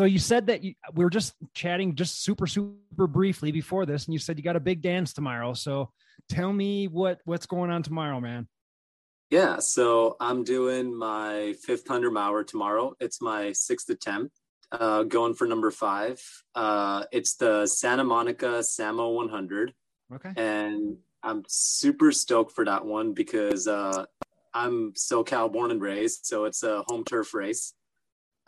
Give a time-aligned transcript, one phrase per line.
[0.00, 4.06] So you said that you, we were just chatting just super super briefly before this
[4.06, 5.52] and you said you got a big dance tomorrow.
[5.52, 5.90] So
[6.26, 8.48] tell me what what's going on tomorrow man.
[9.28, 12.94] Yeah so i'm doing my fifth hundred hour tomorrow.
[12.98, 14.32] It's my sixth attempt
[14.72, 16.18] uh, going for number five.
[16.54, 19.74] Uh, it's the santa monica samo 100
[20.14, 20.32] okay.
[20.34, 24.06] And i'm super stoked for that one because uh,
[24.54, 27.74] i'm socal born and raised so it's a home turf race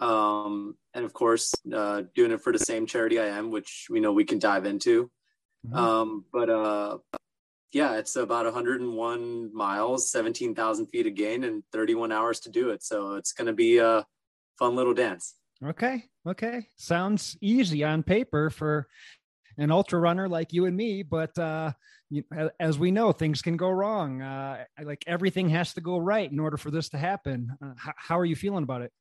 [0.03, 4.01] um, and of course uh, doing it for the same charity I am, which we
[4.01, 5.11] know we can dive into.
[5.67, 5.77] Mm-hmm.
[5.77, 6.99] Um, but uh,
[7.73, 12.83] yeah, it's about 101 miles, 17,000 feet of gain, and 31 hours to do it.
[12.83, 14.05] So it's going to be a
[14.59, 15.35] fun little dance.
[15.65, 18.89] Okay, okay, sounds easy on paper for
[19.57, 21.71] an ultra runner like you and me, but uh,
[22.11, 22.25] you,
[22.59, 24.21] as we know, things can go wrong.
[24.21, 27.57] Uh, like everything has to go right in order for this to happen.
[27.65, 28.93] Uh, how, how are you feeling about it?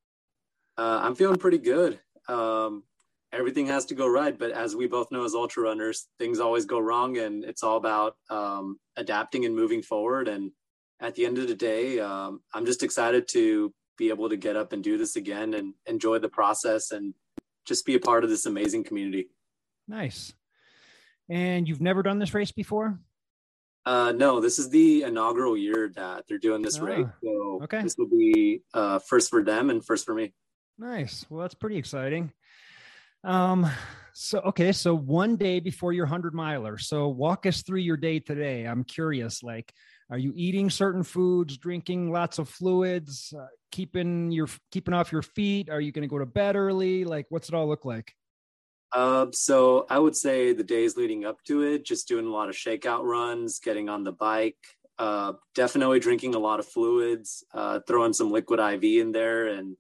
[0.78, 2.00] Uh, I'm feeling pretty good.
[2.28, 2.84] Um,
[3.34, 6.66] everything has to go right, but as we both know as ultra runners, things always
[6.66, 10.28] go wrong, and it's all about um, adapting and moving forward.
[10.28, 10.52] And
[11.00, 14.56] at the end of the day, um, I'm just excited to be able to get
[14.56, 17.14] up and do this again and enjoy the process and
[17.66, 19.30] just be a part of this amazing community.
[19.88, 20.34] Nice.
[21.30, 23.00] And you've never done this race before?
[23.86, 27.06] Uh, no, this is the inaugural year that they're doing this race.
[27.08, 27.82] Ah, so okay.
[27.82, 30.34] this will be uh, first for them and first for me.
[30.82, 31.28] Nice.
[31.30, 32.32] Well, that's pretty exciting.
[33.24, 33.70] Um,
[34.14, 36.80] so okay, so one day before your hundred miler.
[36.80, 38.66] So walk us through your day today.
[38.66, 39.44] I'm curious.
[39.44, 39.72] Like,
[40.10, 45.22] are you eating certain foods, drinking lots of fluids, uh, keeping your keeping off your
[45.22, 45.70] feet?
[45.70, 47.06] Are you going to go to bed early?
[47.06, 48.12] Like, what's it all look like?
[48.92, 52.50] Uh, so I would say the days leading up to it, just doing a lot
[52.50, 54.58] of shakeout runs, getting on the bike,
[54.98, 59.78] uh, definitely drinking a lot of fluids, uh, throwing some liquid IV in there, and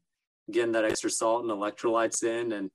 [0.51, 2.69] getting that extra salt and electrolytes in and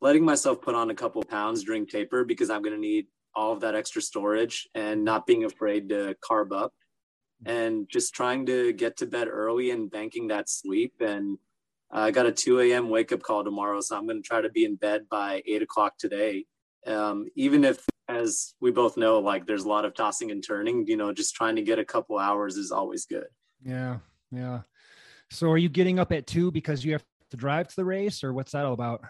[0.00, 3.52] letting myself put on a couple pounds during taper because I'm going to need all
[3.52, 6.72] of that extra storage and not being afraid to carb up
[7.44, 10.94] and just trying to get to bed early and banking that sleep.
[11.00, 11.38] And
[11.90, 12.88] I got a 2 a.m.
[12.88, 13.80] wake up call tomorrow.
[13.80, 16.46] So I'm going to try to be in bed by eight o'clock today.
[16.86, 20.86] Um, even if, as we both know, like there's a lot of tossing and turning,
[20.86, 23.26] you know, just trying to get a couple hours is always good.
[23.64, 23.98] Yeah.
[24.30, 24.60] Yeah.
[25.30, 28.22] So are you getting up at two because you have to drive to the race
[28.22, 29.02] or what's that all about?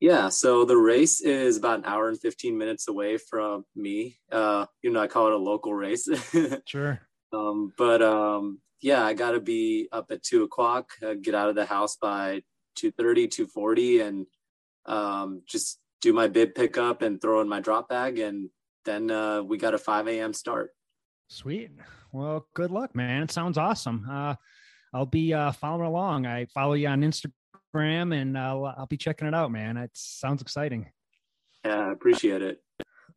[0.00, 4.18] Yeah, so the race is about an hour and 15 minutes away from me.
[4.30, 6.08] Uh, you know, I call it a local race.
[6.66, 7.00] sure.
[7.32, 11.48] Um, but um, yeah, I got to be up at two o'clock, uh, get out
[11.48, 12.42] of the house by
[12.78, 14.26] 2.30, 2.40 and
[14.86, 18.20] um, just do my bib pickup and throw in my drop bag.
[18.20, 18.50] And
[18.84, 20.32] then uh, we got a 5 a.m.
[20.32, 20.70] start.
[21.26, 21.72] Sweet.
[22.12, 23.24] Well, good luck, man.
[23.24, 24.06] It sounds awesome.
[24.08, 24.36] Uh,
[24.92, 26.26] I'll be uh, following along.
[26.26, 29.76] I follow you on Instagram, and I'll I'll be checking it out, man.
[29.76, 30.90] It sounds exciting.
[31.64, 32.62] Yeah, I appreciate it.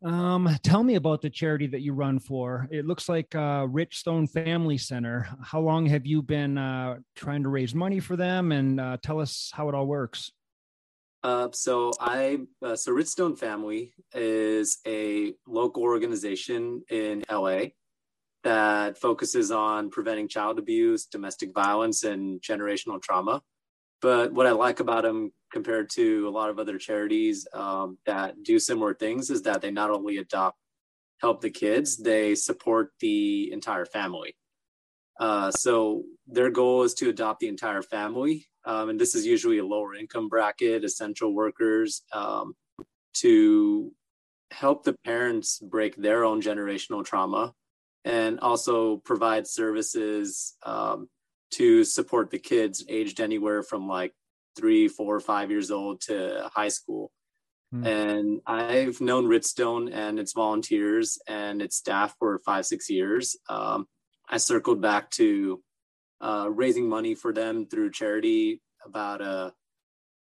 [0.04, 2.68] Um, tell me about the charity that you run for.
[2.72, 5.28] It looks like uh, Richstone Family Center.
[5.44, 8.52] How long have you been uh, trying to raise money for them?
[8.52, 10.32] And uh, tell us how it all works.
[11.24, 17.66] Uh, so I uh, so Richstone Family is a local organization in LA
[18.44, 23.42] that focuses on preventing child abuse, domestic violence, and generational trauma.
[24.02, 28.42] But what I like about them compared to a lot of other charities um, that
[28.44, 30.58] do similar things is that they not only adopt,
[31.20, 34.36] help the kids, they support the entire family.
[35.20, 38.48] Uh, so their goal is to adopt the entire family.
[38.66, 42.56] Um, and this is usually a lower income bracket, essential workers, um,
[43.14, 43.92] to
[44.50, 47.54] help the parents break their own generational trauma
[48.06, 51.08] and also provide services um,
[51.52, 54.14] to support the kids aged anywhere from like
[54.56, 57.12] three, four, five years old to high school.
[57.74, 57.86] Mm.
[57.86, 63.38] And I've known Richstone and its volunteers and its staff for five, six years.
[63.50, 63.88] Um,
[64.30, 65.62] I circled back to
[66.20, 69.52] uh, raising money for them through charity about a, uh,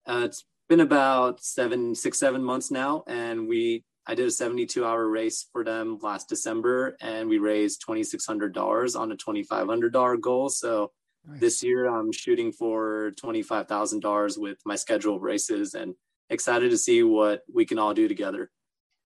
[0.08, 3.04] uh, it's been about seven, six, seven months now.
[3.08, 7.84] And we I did a 72 hour race for them last December and we raised
[7.88, 10.50] $2,600 on a $2,500 goal.
[10.50, 10.92] So
[11.28, 11.40] nice.
[11.40, 15.94] this year I'm shooting for $25,000 with my scheduled races and
[16.28, 18.50] excited to see what we can all do together.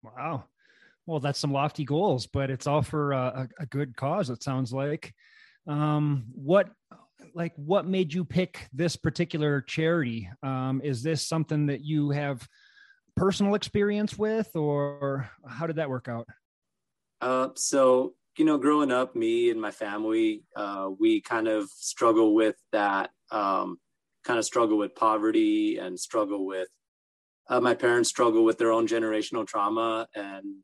[0.03, 0.43] Wow.
[1.05, 4.29] Well, that's some lofty goals, but it's all for a, a good cause.
[4.29, 5.13] It sounds like.
[5.65, 6.71] Um, what,
[7.33, 10.29] like, what made you pick this particular charity?
[10.43, 12.45] Um, is this something that you have
[13.19, 16.27] personal experience with, or how did that work out?
[17.21, 22.33] Uh, so you know, growing up, me and my family, uh, we kind of struggle
[22.33, 23.77] with that, um,
[24.23, 26.69] kind of struggle with poverty and struggle with.
[27.49, 30.63] Uh, my parents struggle with their own generational trauma, and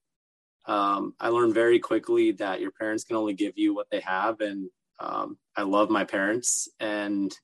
[0.68, 4.40] um, I learned very quickly that your parents can only give you what they have,
[4.40, 4.70] and
[5.02, 7.36] um, I love my parents, and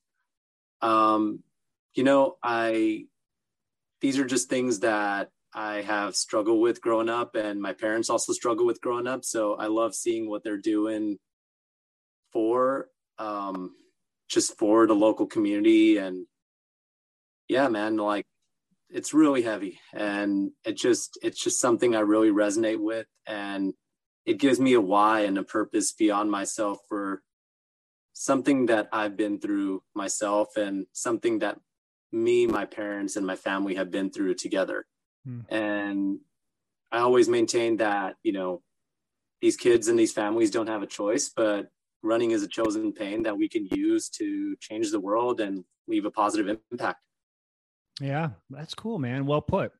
[0.81, 1.43] um,
[1.93, 3.05] you know, I
[4.01, 8.33] these are just things that I have struggled with growing up, and my parents also
[8.33, 9.23] struggle with growing up.
[9.23, 11.17] So I love seeing what they're doing
[12.31, 12.87] for
[13.19, 13.71] um,
[14.29, 15.97] just for the local community.
[15.97, 16.25] And
[17.47, 18.25] yeah, man, like
[18.89, 23.73] it's really heavy, and it just it's just something I really resonate with, and
[24.25, 27.21] it gives me a why and a purpose beyond myself for
[28.13, 31.57] something that I've been through myself and something that
[32.11, 34.85] me, my parents, and my family have been through together.
[35.27, 35.45] Mm.
[35.49, 36.19] And
[36.91, 38.61] I always maintain that, you know,
[39.41, 41.67] these kids and these families don't have a choice, but
[42.03, 46.05] running is a chosen pain that we can use to change the world and leave
[46.05, 46.99] a positive impact.
[47.99, 49.25] Yeah, that's cool, man.
[49.25, 49.71] Well put.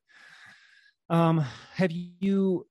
[1.10, 1.44] Um,
[1.74, 2.66] have you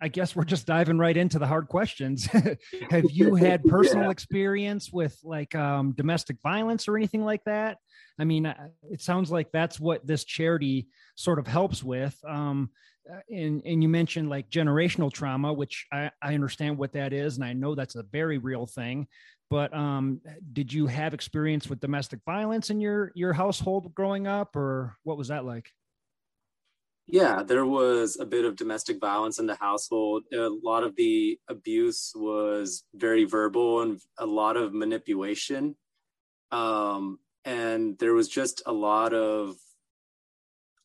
[0.00, 2.26] I guess we're just diving right into the hard questions.
[2.90, 4.10] have you had personal yeah.
[4.10, 7.78] experience with like um, domestic violence or anything like that?
[8.18, 12.18] I mean, uh, it sounds like that's what this charity sort of helps with.
[12.26, 12.70] Um,
[13.10, 17.36] uh, and, and you mentioned like generational trauma, which I, I understand what that is.
[17.36, 19.06] And I know that's a very real thing.
[19.50, 20.20] But um,
[20.52, 25.16] did you have experience with domestic violence in your, your household growing up, or what
[25.16, 25.70] was that like?
[27.06, 30.24] Yeah, there was a bit of domestic violence in the household.
[30.34, 35.74] A lot of the abuse was very verbal and a lot of manipulation.
[36.50, 39.56] Um, and there was just a lot of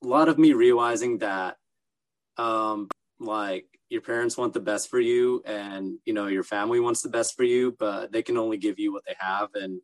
[0.04, 1.58] a lot of me realizing that
[2.38, 2.88] um
[3.20, 7.10] like your parents want the best for you and you know your family wants the
[7.10, 9.80] best for you but they can only give you what they have and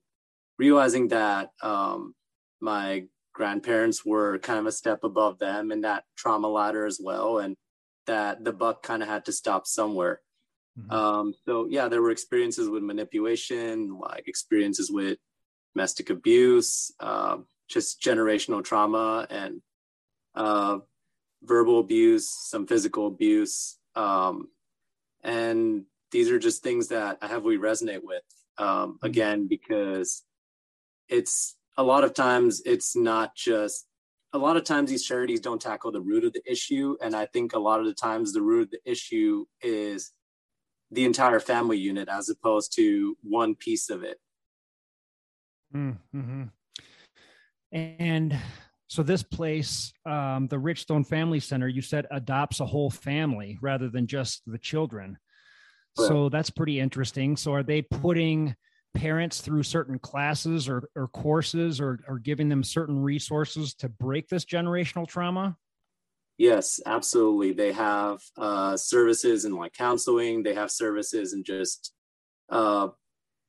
[0.58, 2.14] realizing that um
[2.60, 7.40] my grandparents were kind of a step above them in that trauma ladder as well
[7.40, 7.56] and
[8.08, 10.20] that the buck kind of had to stop somewhere
[10.78, 10.92] mm-hmm.
[10.92, 15.18] um so yeah there were experiences with manipulation like experiences with
[15.74, 17.38] domestic abuse, uh,
[17.68, 19.62] just generational trauma, and
[20.36, 20.80] uh,
[21.44, 23.78] verbal abuse, some physical abuse.
[23.96, 24.48] Um,
[25.24, 28.24] and these are just things that I heavily resonate with.
[28.58, 29.06] Um, mm-hmm.
[29.06, 30.24] again, because
[31.08, 33.86] it's a lot of times it's not just
[34.34, 36.96] a lot of times these charities don't tackle the root of the issue.
[37.02, 40.12] And I think a lot of the times the root of the issue is
[40.92, 44.20] the entire family unit as opposed to one piece of it.
[45.76, 46.44] Mm-hmm.
[47.72, 48.40] And
[48.88, 53.90] so this place, um, the Richstone Family Center, you said adopts a whole family rather
[53.90, 55.18] than just the children.
[55.98, 57.36] So that's pretty interesting.
[57.36, 58.56] So are they putting
[58.94, 64.30] parents through certain classes or, or courses or, or giving them certain resources to break
[64.30, 65.58] this generational trauma?
[66.38, 67.52] Yes, absolutely.
[67.52, 70.42] They have uh, services in like counseling.
[70.42, 71.94] They have services and just
[72.50, 72.88] uh,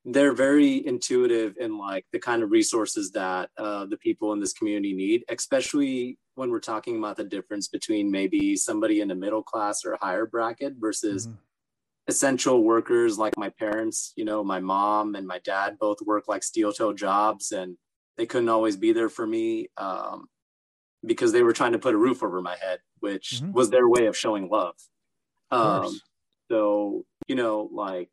[0.04, 4.52] they're very intuitive in like the kind of resources that uh, the people in this
[4.52, 9.42] community need, especially when we're talking about the difference between maybe somebody in a middle
[9.42, 11.36] class or higher bracket versus mm-hmm.
[12.08, 14.14] essential workers like my parents.
[14.16, 17.76] You know, my mom and my dad both work like steel toe jobs, and
[18.16, 20.28] they couldn't always be there for me um,
[21.04, 23.52] because they were trying to put a roof over my head, which mm-hmm.
[23.52, 24.76] was their way of showing love.
[25.50, 26.00] Um,
[26.50, 28.08] so you know, like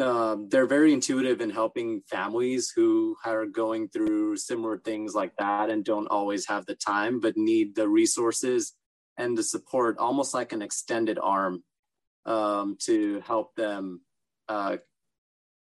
[0.00, 5.70] uh, they're very intuitive in helping families who are going through similar things like that
[5.70, 8.74] and don't always have the time but need the resources
[9.16, 11.62] and the support almost like an extended arm
[12.26, 14.00] um, to help them
[14.48, 14.76] uh,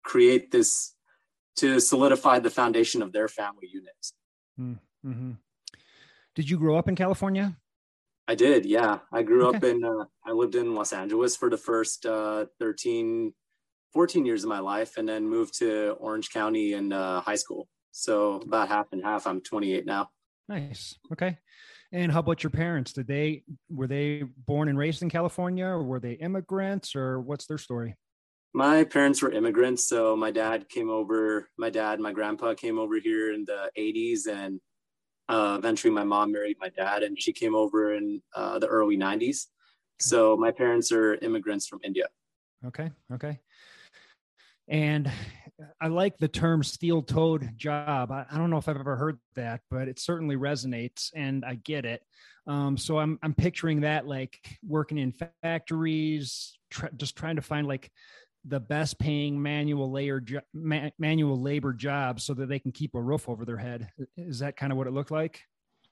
[0.03, 0.95] create this
[1.57, 4.13] to solidify the foundation of their family units
[4.57, 4.75] hmm,
[5.05, 5.33] mm-hmm.
[6.35, 7.57] did you grow up in california
[8.27, 9.57] i did yeah i grew okay.
[9.57, 13.33] up in uh, i lived in los angeles for the first uh, 13
[13.95, 17.69] 14 years of my life and then moved to Orange County in uh, high school.
[17.93, 19.27] So about half and half.
[19.27, 20.11] I'm 28 now.
[20.49, 20.99] Nice.
[21.13, 21.39] Okay.
[21.93, 22.93] And how about your parents?
[22.93, 27.47] Did they were they born and raised in California, or were they immigrants, or what's
[27.47, 27.95] their story?
[28.53, 31.49] My parents were immigrants, so my dad came over.
[31.57, 34.61] My dad, my grandpa came over here in the '80s, and
[35.29, 38.97] uh, eventually my mom married my dad, and she came over in uh, the early
[38.97, 39.47] '90s.
[40.01, 42.07] So my parents are immigrants from India.
[42.67, 42.91] Okay.
[43.13, 43.39] Okay.
[44.69, 45.11] And
[45.81, 48.11] I like the term steel toed job.
[48.11, 51.57] I, I, don't know if I've ever heard that, but it certainly resonates and I
[51.57, 52.03] get it.
[52.47, 56.59] Um, so I'm, I'm picturing that like working in factories,
[56.97, 57.91] just trying to find like
[58.47, 62.95] the best paying manual layer jo- ma- manual labor job so that they can keep
[62.95, 63.89] a roof over their head.
[64.17, 65.41] Is that kind of what it looked like?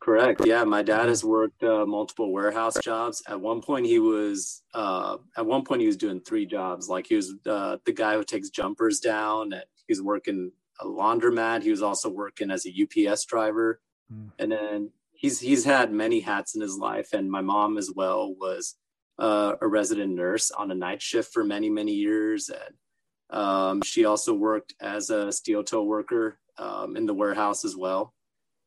[0.02, 0.44] Correct.
[0.44, 3.23] Yeah, my dad has worked uh, multiple warehouse jobs.
[3.28, 6.88] At one point, he was uh, at one point he was doing three jobs.
[6.88, 10.87] Like he was uh, the guy who takes jumpers down, and he was working a
[10.87, 11.62] laundromat.
[11.62, 13.80] He was also working as a UPS driver,
[14.12, 14.32] mm.
[14.40, 17.12] and then he's he's had many hats in his life.
[17.12, 18.75] And my mom as well was
[19.21, 24.04] uh, a resident nurse on a night shift for many many years, and um, she
[24.04, 28.12] also worked as a steel toe worker um, in the warehouse as well.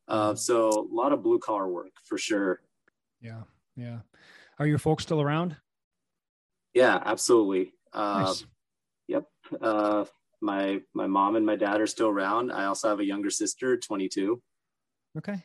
[0.08, 2.60] Uh, so a lot of blue collar work for sure.
[3.20, 3.42] Yeah,
[3.76, 3.98] yeah.
[4.58, 5.56] Are your folks still around?
[6.74, 7.72] Yeah, absolutely.
[7.92, 8.46] Uh, nice.
[9.08, 9.24] Yep.
[9.60, 10.04] Uh,
[10.40, 12.52] my my mom and my dad are still around.
[12.52, 14.40] I also have a younger sister, 22.
[15.18, 15.42] Okay.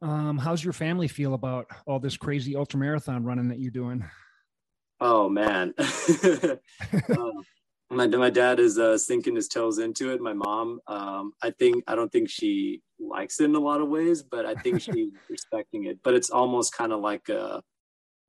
[0.00, 4.04] Um, how's your family feel about all this crazy ultra marathon running that you're doing?
[5.00, 5.74] Oh man.
[5.78, 7.44] um,
[7.90, 10.20] my my dad is uh, sinking his toes into it.
[10.20, 13.88] My mom, um, I think I don't think she likes it in a lot of
[13.88, 15.98] ways, but I think she's respecting it.
[16.02, 17.62] But it's almost kind of like a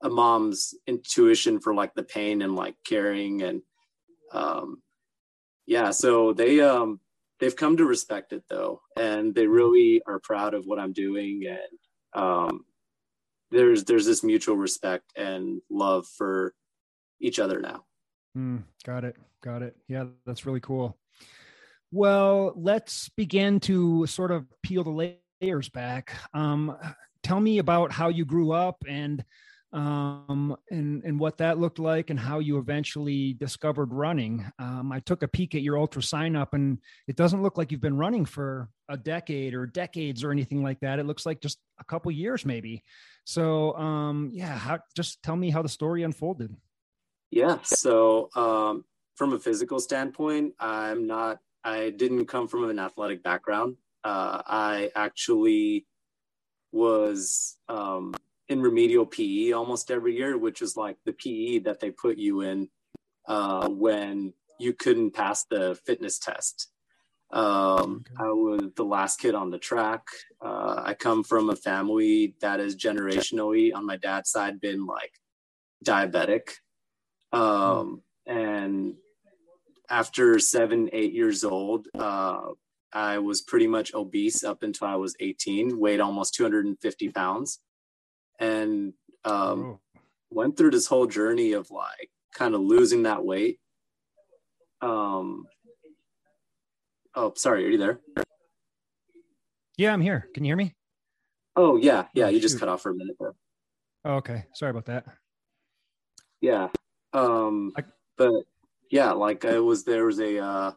[0.02, 3.62] a mom's intuition for like the pain and like caring and
[4.32, 4.80] um,
[5.66, 5.90] yeah.
[5.90, 7.00] So they um
[7.38, 11.44] they've come to respect it though, and they really are proud of what I'm doing
[11.46, 12.64] and um
[13.50, 16.54] there's there's this mutual respect and love for
[17.20, 17.84] each other now.
[18.36, 19.16] Mm, got it.
[19.42, 19.76] Got it.
[19.88, 20.98] Yeah, that's really cool.
[21.92, 26.12] Well, let's begin to sort of peel the layers back.
[26.34, 26.76] Um,
[27.22, 29.24] tell me about how you grew up and
[29.72, 34.44] um, and and what that looked like, and how you eventually discovered running.
[34.58, 37.70] Um, I took a peek at your ultra sign up, and it doesn't look like
[37.70, 40.98] you've been running for a decade or decades or anything like that.
[40.98, 42.82] It looks like just a couple years, maybe.
[43.24, 46.54] So, um, yeah, how, just tell me how the story unfolded.
[47.30, 47.58] Yeah.
[47.62, 48.84] So, um,
[49.16, 53.76] from a physical standpoint, I'm not, I didn't come from an athletic background.
[54.02, 55.86] Uh, I actually
[56.72, 58.14] was um,
[58.48, 62.42] in remedial PE almost every year, which is like the PE that they put you
[62.42, 62.68] in
[63.26, 66.70] uh, when you couldn't pass the fitness test.
[67.32, 68.24] Um, okay.
[68.24, 70.02] I was the last kid on the track.
[70.44, 75.12] Uh, I come from a family that is generationally on my dad's side been like
[75.84, 76.54] diabetic.
[77.32, 78.94] Um, and
[79.88, 82.40] after seven, eight years old, uh,
[82.92, 87.60] I was pretty much obese up until I was 18, weighed almost 250 pounds,
[88.38, 88.92] and
[89.24, 89.80] um, oh.
[90.30, 93.58] went through this whole journey of like kind of losing that weight.
[94.80, 95.46] Um,
[97.14, 98.00] oh, sorry, are you there?
[99.76, 100.28] Yeah, I'm here.
[100.34, 100.74] Can you hear me?
[101.56, 102.04] Oh, yeah.
[102.14, 103.34] Yeah, you just cut off for a minute there.
[104.04, 104.44] Oh, okay.
[104.54, 105.04] Sorry about that.
[106.40, 106.68] Yeah.
[107.12, 107.84] Um, I,
[108.20, 108.44] but
[108.90, 110.72] yeah, like I was there was a uh,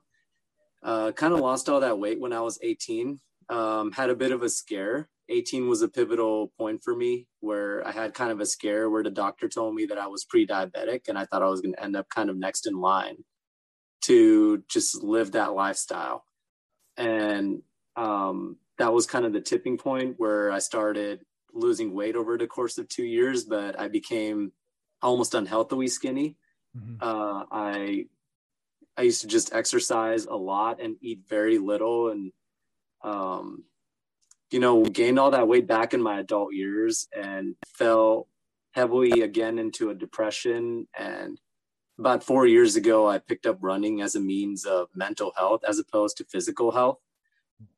[0.81, 3.19] uh, kind of lost all that weight when I was 18.
[3.49, 5.09] Um, had a bit of a scare.
[5.27, 9.03] 18 was a pivotal point for me where I had kind of a scare where
[9.03, 11.83] the doctor told me that I was pre-diabetic and I thought I was going to
[11.83, 13.17] end up kind of next in line
[14.03, 16.23] to just live that lifestyle.
[16.95, 17.61] And
[17.97, 22.47] um, that was kind of the tipping point where I started losing weight over the
[22.47, 24.53] course of two years, but I became
[25.01, 26.37] almost unhealthily skinny.
[26.77, 26.95] Mm-hmm.
[27.01, 28.05] Uh, I
[28.97, 32.31] I used to just exercise a lot and eat very little, and
[33.03, 33.63] um,
[34.51, 38.27] you know, gained all that weight back in my adult years, and fell
[38.73, 40.87] heavily again into a depression.
[40.97, 41.39] And
[41.99, 45.79] about four years ago, I picked up running as a means of mental health as
[45.79, 46.97] opposed to physical health.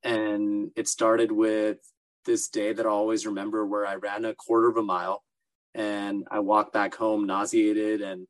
[0.03, 1.77] And it started with
[2.25, 5.23] this day that I always remember where I ran a quarter of a mile
[5.73, 8.25] and I walked back home nauseated and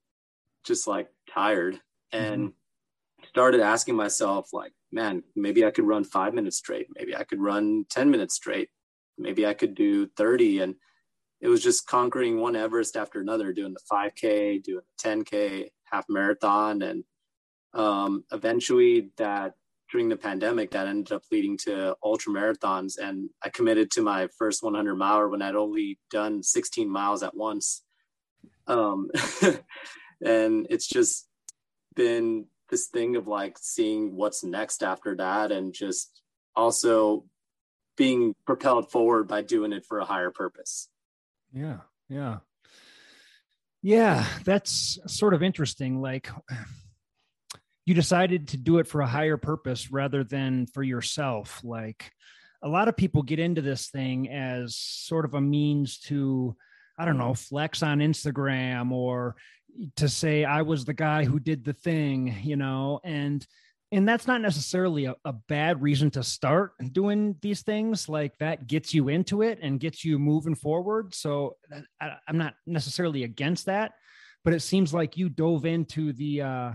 [0.65, 1.79] just like tired
[2.11, 3.27] and mm-hmm.
[3.27, 7.41] started asking myself like man maybe I could run 5 minutes straight maybe I could
[7.41, 8.69] run 10 minutes straight
[9.17, 10.75] maybe I could do 30 and
[11.41, 16.05] it was just conquering one Everest after another doing the 5k doing the 10k half
[16.09, 17.03] marathon and
[17.73, 19.53] um, eventually that
[19.91, 22.97] during the pandemic that ended up leading to ultra marathons.
[22.97, 27.35] And I committed to my first 100 miler when I'd only done 16 miles at
[27.35, 27.83] once.
[28.67, 29.09] Um,
[30.25, 31.27] and it's just
[31.95, 36.21] been this thing of like seeing what's next after that and just
[36.55, 37.25] also
[37.95, 40.89] being propelled forward by doing it for a higher purpose.
[41.53, 41.77] Yeah.
[42.09, 42.39] Yeah.
[43.81, 44.25] Yeah.
[44.43, 46.01] That's sort of interesting.
[46.01, 46.29] Like,
[47.85, 51.61] you decided to do it for a higher purpose rather than for yourself.
[51.63, 52.11] Like,
[52.63, 56.55] a lot of people get into this thing as sort of a means to,
[56.97, 59.35] I don't know, flex on Instagram or
[59.97, 63.45] to say I was the guy who did the thing, you know, and
[63.91, 68.09] and that's not necessarily a, a, bad reason to start doing these things.
[68.09, 71.13] Like that gets you into it and gets you moving forward.
[71.13, 71.55] So
[72.01, 73.93] I, am not necessarily against that
[74.45, 76.71] but it seems like you dove into the uh,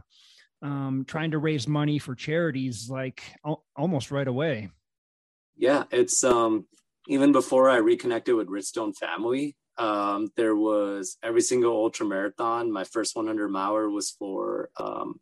[0.60, 4.68] um, trying to raise money for charities like al- almost right away.
[5.56, 6.66] Yeah it's um
[7.08, 12.84] even before i reconnected with richstone family um, there was every single ultra marathon my
[12.84, 15.18] first 100 miler was for um,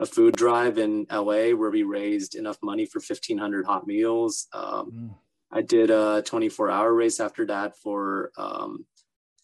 [0.00, 4.46] a food drive in LA where we raised enough money for 1,500 hot meals.
[4.52, 5.14] Um, mm.
[5.50, 8.86] I did a 24 hour race after that for um,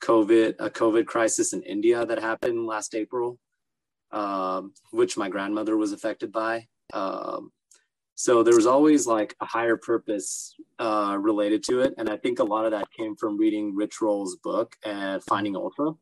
[0.02, 3.38] COVID, a COVID crisis in India that happened last April,
[4.12, 6.66] um, which my grandmother was affected by.
[6.92, 7.50] Um,
[8.14, 11.94] so there was always like a higher purpose uh, related to it.
[11.99, 15.56] And I think a lot of that came from reading Rich Roll's book and Finding
[15.56, 15.92] Ultra.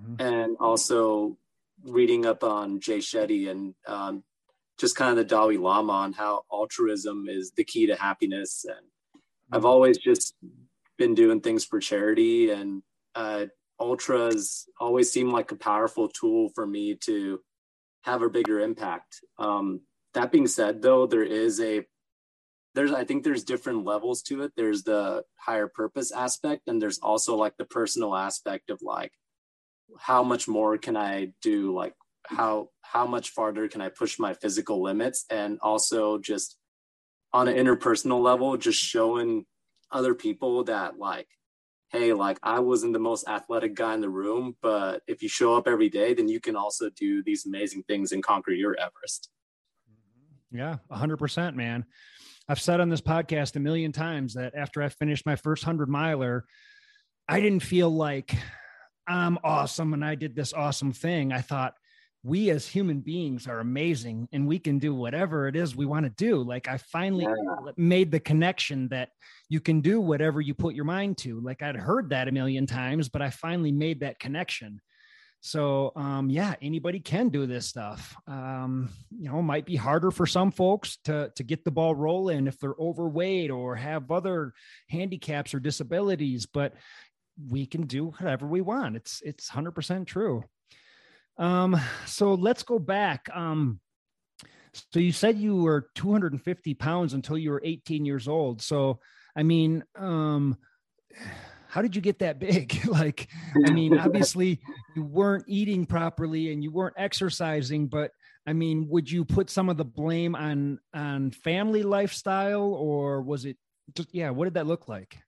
[0.00, 0.14] Mm-hmm.
[0.20, 1.36] And also
[1.84, 4.22] reading up on Jay Shetty and um,
[4.78, 8.64] just kind of the Dalai Lama on how altruism is the key to happiness.
[8.66, 8.86] And
[9.52, 9.66] I've mm-hmm.
[9.66, 10.34] always just
[10.96, 12.82] been doing things for charity, and
[13.14, 13.46] uh,
[13.78, 17.40] ultras always seem like a powerful tool for me to
[18.02, 19.16] have a bigger impact.
[19.38, 19.80] Um,
[20.14, 21.84] that being said, though, there is a
[22.74, 24.52] there's I think there's different levels to it.
[24.56, 29.12] There's the higher purpose aspect, and there's also like the personal aspect of like
[29.98, 31.74] how much more can I do?
[31.74, 31.94] Like
[32.26, 35.24] how how much farther can I push my physical limits?
[35.30, 36.56] And also just
[37.32, 39.46] on an interpersonal level, just showing
[39.90, 41.28] other people that like,
[41.90, 45.56] hey, like I wasn't the most athletic guy in the room, but if you show
[45.56, 49.28] up every day, then you can also do these amazing things and conquer your Everest.
[50.52, 51.84] Yeah, hundred percent, man.
[52.48, 55.88] I've said on this podcast a million times that after I finished my first hundred
[55.88, 56.44] miler,
[57.28, 58.34] I didn't feel like
[59.06, 61.32] I'm awesome and I did this awesome thing.
[61.32, 61.74] I thought
[62.22, 66.04] we as human beings are amazing and we can do whatever it is we want
[66.04, 66.42] to do.
[66.42, 67.72] Like I finally yeah.
[67.76, 69.10] made the connection that
[69.48, 71.40] you can do whatever you put your mind to.
[71.40, 74.80] Like I'd heard that a million times, but I finally made that connection.
[75.40, 78.14] So um, yeah, anybody can do this stuff.
[78.26, 82.46] Um, you know, might be harder for some folks to to get the ball rolling
[82.46, 84.52] if they're overweight or have other
[84.88, 86.46] handicaps or disabilities.
[86.46, 86.74] But
[87.48, 88.96] we can do whatever we want.
[88.96, 90.44] It's it's hundred percent true.
[91.38, 93.28] Um, so let's go back.
[93.32, 93.80] Um,
[94.92, 98.60] so you said you were 250 pounds until you were 18 years old.
[98.60, 99.00] So
[99.34, 100.58] I mean, um,
[101.70, 102.84] how did you get that big?
[102.86, 103.28] like,
[103.66, 104.60] I mean, obviously
[104.96, 108.10] you weren't eating properly and you weren't exercising, but
[108.46, 113.44] I mean, would you put some of the blame on on family lifestyle or was
[113.44, 113.56] it
[113.94, 115.18] just yeah, what did that look like?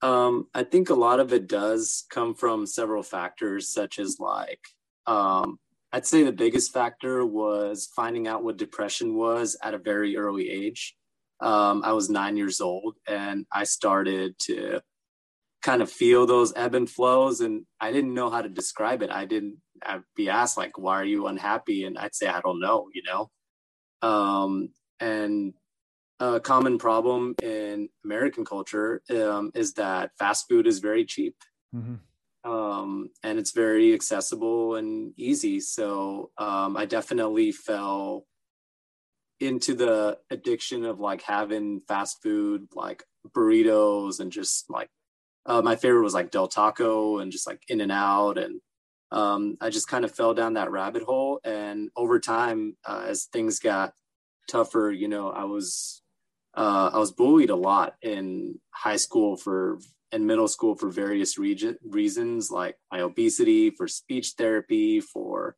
[0.00, 4.60] Um, I think a lot of it does come from several factors, such as like,
[5.06, 5.58] um,
[5.92, 10.50] I'd say the biggest factor was finding out what depression was at a very early
[10.50, 10.96] age.
[11.40, 14.80] Um, I was nine years old and I started to
[15.64, 19.10] kind of feel those ebb and flows, and I didn't know how to describe it.
[19.10, 22.60] I didn't I'd be asked like, "Why are you unhappy?" and I'd say, "I don't
[22.60, 23.30] know," you know.
[24.06, 24.68] Um,
[25.00, 25.54] and
[26.20, 31.36] a common problem in American culture um, is that fast food is very cheap.
[31.74, 32.50] Mm-hmm.
[32.50, 35.60] Um, and it's very accessible and easy.
[35.60, 38.26] So um, I definitely fell
[39.40, 43.02] into the addiction of like having fast food, like
[43.34, 44.90] burritos, and just like
[45.46, 48.38] uh, my favorite was like Del Taco and just like In and Out.
[48.38, 48.60] And
[49.10, 51.40] um, I just kind of fell down that rabbit hole.
[51.44, 53.92] And over time, uh, as things got
[54.48, 56.02] tougher, you know, I was
[56.56, 59.78] uh, I was bullied a lot in high school for
[60.12, 65.56] and middle school for various region, reasons, like my obesity, for speech therapy, for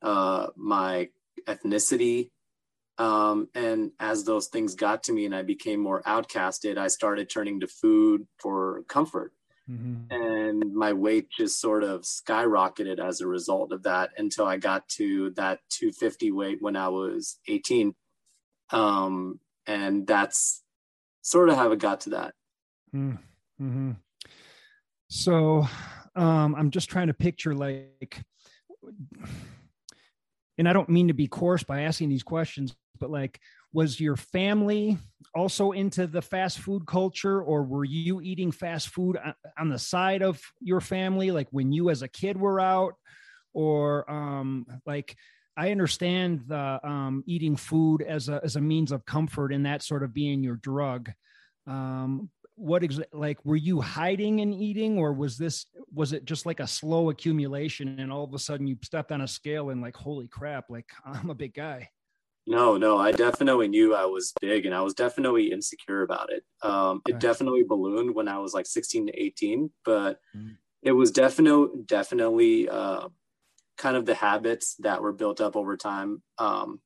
[0.00, 1.08] uh, my
[1.46, 2.30] ethnicity.
[2.98, 7.30] Um, and as those things got to me and I became more outcasted, I started
[7.30, 9.32] turning to food for comfort.
[9.70, 10.10] Mm-hmm.
[10.10, 14.88] And my weight just sort of skyrocketed as a result of that until I got
[14.96, 17.94] to that 250 weight when I was 18
[18.70, 20.62] Um, and that's
[21.22, 22.34] sort of how it got to that.
[22.94, 23.92] Mm-hmm.
[25.08, 25.66] So
[26.16, 28.22] um, I'm just trying to picture like,
[30.58, 33.40] and I don't mean to be coarse by asking these questions, but like,
[33.72, 34.98] was your family
[35.34, 39.18] also into the fast food culture or were you eating fast food
[39.58, 42.94] on the side of your family like when you as a kid were out?
[43.54, 45.16] Or um like
[45.56, 49.82] i understand the um eating food as a as a means of comfort and that
[49.82, 51.10] sort of being your drug.
[51.66, 56.60] Um what like were you hiding and eating or was this was it just like
[56.60, 59.96] a slow accumulation and all of a sudden you stepped on a scale and like
[59.96, 61.88] holy crap like i'm a big guy
[62.48, 66.44] no, no, I definitely knew I was big and I was definitely insecure about it.
[66.62, 70.56] Um, it definitely ballooned when I was like 16 to 18, but mm.
[70.82, 73.08] it was definitely, definitely uh,
[73.76, 76.22] kind of the habits that were built up over time.
[76.38, 76.80] Um,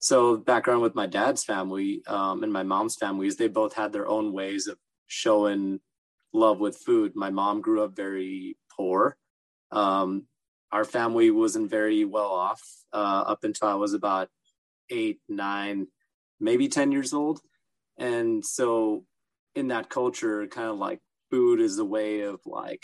[0.00, 4.08] so background with my dad's family um, and my mom's families, they both had their
[4.08, 4.76] own ways of
[5.06, 5.80] showing
[6.32, 7.12] love with food.
[7.14, 9.16] My mom grew up very poor.
[9.72, 10.26] Um,
[10.72, 14.28] our family wasn't very well off uh, up until I was about
[14.90, 15.86] eight, nine,
[16.40, 17.40] maybe 10 years old.
[17.98, 19.04] And so
[19.54, 22.82] in that culture, kind of like food is a way of like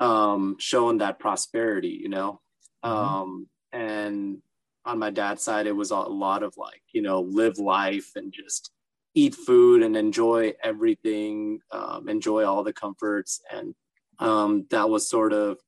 [0.00, 2.40] um showing that prosperity, you know.
[2.84, 3.14] Mm-hmm.
[3.14, 4.38] Um and
[4.84, 8.32] on my dad's side, it was a lot of like, you know, live life and
[8.32, 8.70] just
[9.14, 13.40] eat food and enjoy everything, um, enjoy all the comforts.
[13.50, 13.74] And
[14.18, 15.58] um, that was sort of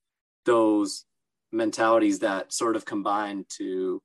[0.44, 1.04] those
[1.52, 4.02] mentalities that sort of combined to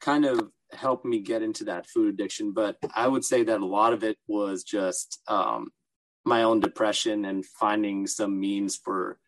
[0.00, 2.52] kind of help me get into that food addiction.
[2.52, 5.70] But I would say that a lot of it was just um,
[6.24, 9.18] my own depression and finding some means for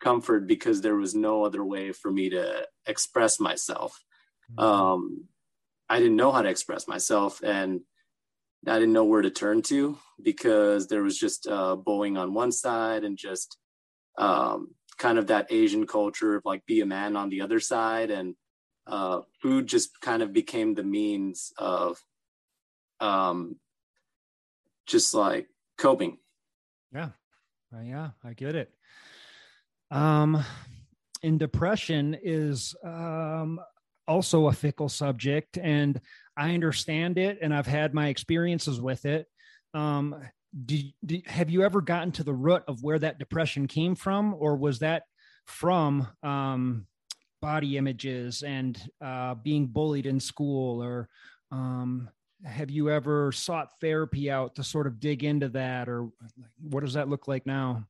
[0.00, 4.02] comfort because there was no other way for me to express myself.
[4.52, 4.64] Mm-hmm.
[4.64, 5.24] Um,
[5.88, 7.80] I didn't know how to express myself and
[8.66, 12.52] I didn't know where to turn to because there was just uh, bullying on one
[12.52, 13.56] side and just
[14.16, 18.10] um, kind of that Asian culture of like be a man on the other side.
[18.10, 18.34] And
[18.86, 21.98] uh, food just kind of became the means of
[23.00, 23.56] um,
[24.86, 25.48] just like
[25.78, 26.18] coping.
[26.92, 27.10] Yeah.
[27.74, 28.72] Uh, yeah, I get it.
[29.90, 30.44] Um,
[31.22, 33.60] and depression is um,
[34.06, 36.00] also a fickle subject, and
[36.36, 39.26] I understand it, and I've had my experiences with it.
[39.72, 40.16] Um,
[40.64, 44.34] do, do, have you ever gotten to the root of where that depression came from,
[44.38, 45.04] or was that
[45.46, 46.86] from um,
[47.42, 50.82] body images and uh, being bullied in school?
[50.82, 51.08] Or
[51.50, 52.08] um,
[52.44, 55.88] have you ever sought therapy out to sort of dig into that?
[55.88, 56.08] Or
[56.60, 57.86] what does that look like now?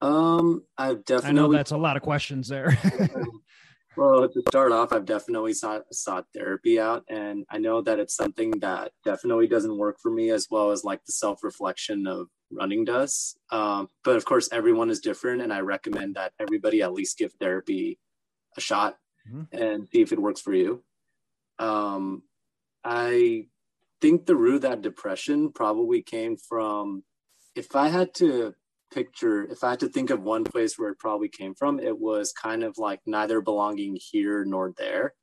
[0.00, 2.76] Um i've definitely i know that's a lot of questions there
[3.96, 8.16] well to start off i've definitely sought, sought therapy out and i know that it's
[8.16, 12.84] something that definitely doesn't work for me as well as like the self-reflection of running
[12.84, 17.18] does um, but of course everyone is different and i recommend that everybody at least
[17.18, 17.98] give therapy
[18.56, 18.96] a shot
[19.28, 19.56] mm-hmm.
[19.56, 20.82] and see if it works for you.
[21.58, 22.22] Um,
[22.84, 23.46] I
[24.00, 27.04] think the root of that depression probably came from
[27.54, 28.54] if I had to
[28.92, 31.98] picture, if I had to think of one place where it probably came from, it
[31.98, 35.14] was kind of like neither belonging here nor there,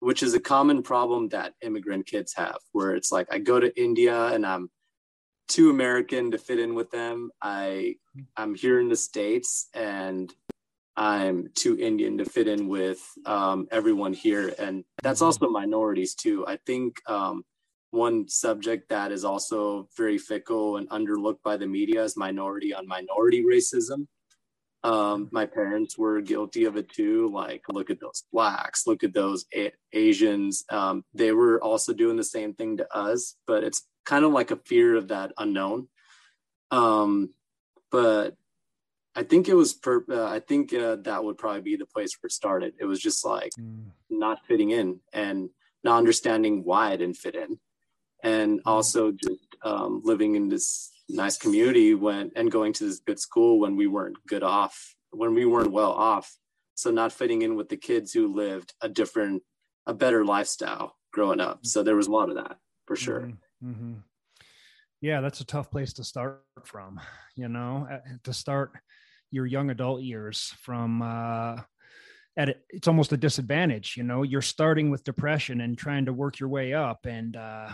[0.00, 3.80] which is a common problem that immigrant kids have, where it's like I go to
[3.80, 4.70] India and I'm
[5.48, 7.30] too American to fit in with them.
[7.42, 7.96] I
[8.36, 10.32] I'm here in the States and
[10.96, 14.54] I'm too Indian to fit in with um, everyone here.
[14.58, 15.26] And that's mm-hmm.
[15.26, 16.46] also minorities too.
[16.46, 17.44] I think um,
[17.92, 22.88] one subject that is also very fickle and underlooked by the media is minority on
[22.88, 24.06] minority racism.
[24.82, 27.30] Um, my parents were guilty of it too.
[27.32, 30.64] Like, look at those blacks, look at those a- Asians.
[30.70, 34.50] Um, they were also doing the same thing to us, but it's kind of like
[34.50, 35.88] a fear of that unknown.
[36.70, 37.30] Um,
[37.90, 38.36] but
[39.14, 40.02] I think it was per.
[40.10, 42.72] Uh, I think uh, that would probably be the place where it started.
[42.80, 43.84] It was just like mm.
[44.08, 45.50] not fitting in and
[45.84, 47.58] not understanding why I didn't fit in,
[48.22, 48.62] and mm.
[48.66, 53.60] also just um, living in this nice community when and going to this good school
[53.60, 56.34] when we weren't good off, when we weren't well off.
[56.74, 59.42] So not fitting in with the kids who lived a different,
[59.86, 61.66] a better lifestyle growing up.
[61.66, 62.56] So there was a lot of that
[62.86, 63.20] for sure.
[63.20, 63.70] Mm-hmm.
[63.70, 63.92] mm-hmm.
[65.00, 67.00] Yeah, that's a tough place to start from.
[67.34, 67.88] You know,
[68.22, 68.70] to start
[69.32, 71.56] your young adult years from uh,
[72.36, 73.94] at a, it's almost a disadvantage.
[73.96, 77.70] You know, you're starting with depression and trying to work your way up, and uh,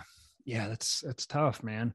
[0.48, 1.92] yeah, that's that's tough, man.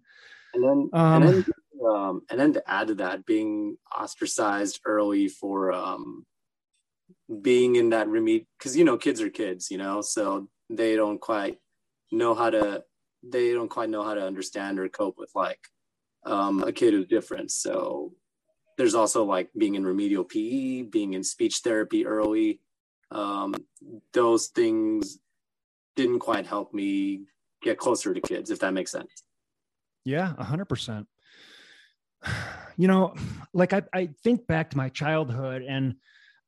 [0.54, 1.46] And then, um, and then,
[1.90, 6.24] um, and then to add to that, being ostracized early for um,
[7.42, 11.20] being in that remedial, because you know, kids are kids, you know, so they don't
[11.20, 11.58] quite
[12.12, 12.84] know how to
[13.24, 15.60] they don't quite know how to understand or cope with like
[16.28, 18.14] um, a kid who's different so
[18.78, 22.60] there's also like being in remedial pe being in speech therapy early
[23.12, 23.56] um,
[24.14, 25.20] those things
[25.96, 27.22] didn't quite help me
[27.64, 29.24] get closer to kids if that makes sense.
[30.06, 31.06] Yeah 100%
[32.78, 33.16] you know
[33.54, 35.96] like I, I think back to my childhood and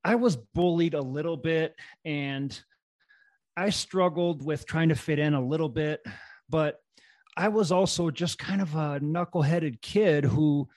[0.03, 2.59] i was bullied a little bit and
[3.57, 6.01] I struggled with trying to fit in a little bit,
[6.49, 6.81] but
[7.37, 10.67] I was also just kind of a knuckleheaded kid who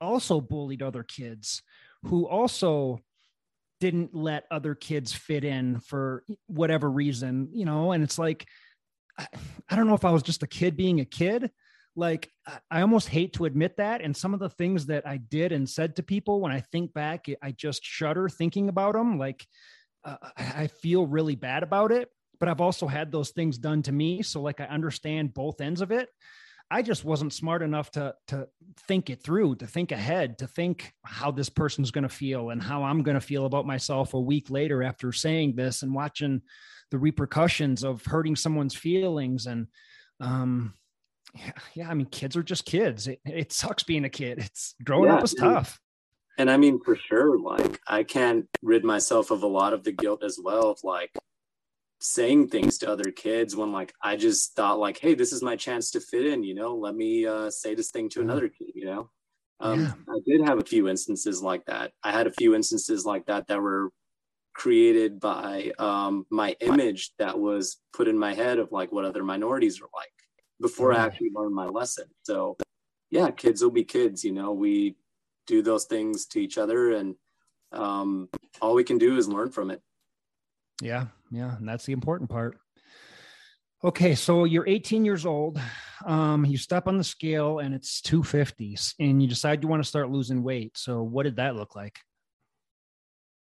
[0.00, 1.62] also bullied other kids,
[2.04, 3.00] who also
[3.80, 8.46] didn't let other kids fit in for whatever reason, you know, and it's like,
[9.20, 9.26] I,
[9.68, 11.50] I don't know if I was just a kid being a kid.
[11.96, 12.30] Like,
[12.70, 14.00] I almost hate to admit that.
[14.00, 16.94] And some of the things that I did and said to people, when I think
[16.94, 19.18] back, I just shudder thinking about them.
[19.18, 19.46] Like,
[20.04, 23.92] uh, I feel really bad about it, but I've also had those things done to
[23.92, 24.22] me.
[24.22, 26.08] So like I understand both ends of it.
[26.70, 28.48] I just wasn't smart enough to to
[28.86, 32.62] think it through, to think ahead, to think how this person's going to feel and
[32.62, 36.42] how I'm going to feel about myself a week later after saying this and watching
[36.90, 39.66] the repercussions of hurting someone's feelings and
[40.20, 40.74] um
[41.34, 43.06] yeah, yeah I mean kids are just kids.
[43.06, 44.38] It, it sucks being a kid.
[44.38, 45.78] It's growing yeah, up is tough.
[46.38, 49.92] And I mean, for sure, like I can't rid myself of a lot of the
[49.92, 50.70] guilt as well.
[50.70, 51.10] Of like
[52.00, 55.56] saying things to other kids when like I just thought like, hey, this is my
[55.56, 56.42] chance to fit in.
[56.42, 58.70] You know, let me uh, say this thing to another kid.
[58.74, 59.10] You know,
[59.60, 59.92] um, yeah.
[60.08, 61.92] I did have a few instances like that.
[62.02, 63.90] I had a few instances like that that were
[64.60, 69.24] created by um, my image that was put in my head of like what other
[69.24, 70.12] minorities are like
[70.60, 72.04] before I actually learned my lesson.
[72.24, 72.58] So
[73.10, 74.22] yeah, kids will be kids.
[74.22, 74.96] You know, we
[75.46, 77.14] do those things to each other and
[77.72, 78.28] um,
[78.60, 79.80] all we can do is learn from it.
[80.82, 82.58] Yeah yeah and that's the important part.
[83.82, 85.58] Okay so you're 18 years old
[86.04, 89.88] um, you step on the scale and it's 250s and you decide you want to
[89.88, 90.76] start losing weight.
[90.76, 91.98] So what did that look like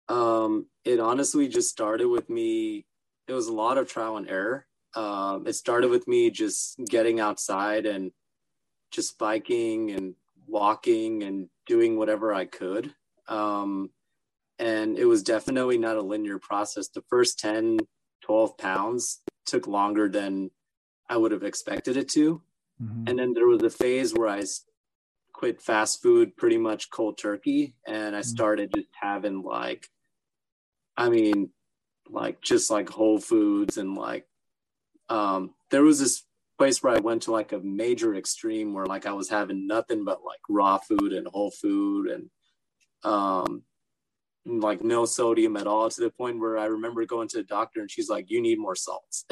[0.08, 2.86] um, it honestly just started with me
[3.28, 4.66] it was a lot of trial and error
[4.96, 8.12] um, it started with me just getting outside and
[8.90, 10.14] just biking and
[10.46, 12.94] walking and doing whatever I could.
[13.28, 13.90] Um,
[14.58, 16.88] and it was definitely not a linear process.
[16.88, 17.78] The first 10,
[18.22, 20.50] 12 pounds took longer than
[21.10, 22.40] I would have expected it to.
[22.82, 23.04] Mm-hmm.
[23.06, 24.44] And then there was a phase where I
[25.34, 28.28] quit fast food pretty much cold turkey and I mm-hmm.
[28.28, 29.90] started just having like,
[30.96, 31.50] I mean,
[32.08, 34.26] like just like Whole Foods and like,
[35.08, 36.24] um, there was this
[36.58, 40.04] place where I went to like a major extreme where like I was having nothing
[40.04, 42.30] but like raw food and whole food and
[43.04, 43.62] um
[44.46, 47.80] like no sodium at all to the point where I remember going to the doctor
[47.80, 49.24] and she's like, you need more salts.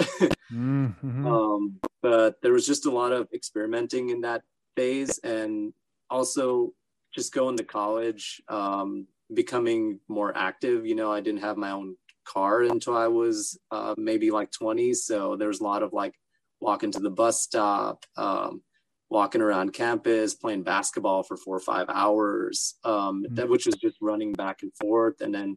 [0.53, 1.27] mm-hmm.
[1.27, 4.43] um, but there was just a lot of experimenting in that
[4.77, 5.73] phase and
[6.11, 6.73] also
[7.15, 10.87] just going to college, um, becoming more active.
[10.87, 14.95] You know, I didn't have my own car until I was uh, maybe like 20.
[14.95, 16.15] So there was a lot of like
[16.61, 18.63] walking to the bus stop, um,
[19.11, 23.35] walking around campus, playing basketball for four or five hours, um, mm-hmm.
[23.35, 25.21] that, which was just running back and forth.
[25.21, 25.57] And then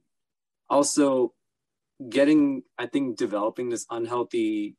[0.69, 1.34] also
[2.10, 4.75] getting, I think, developing this unhealthy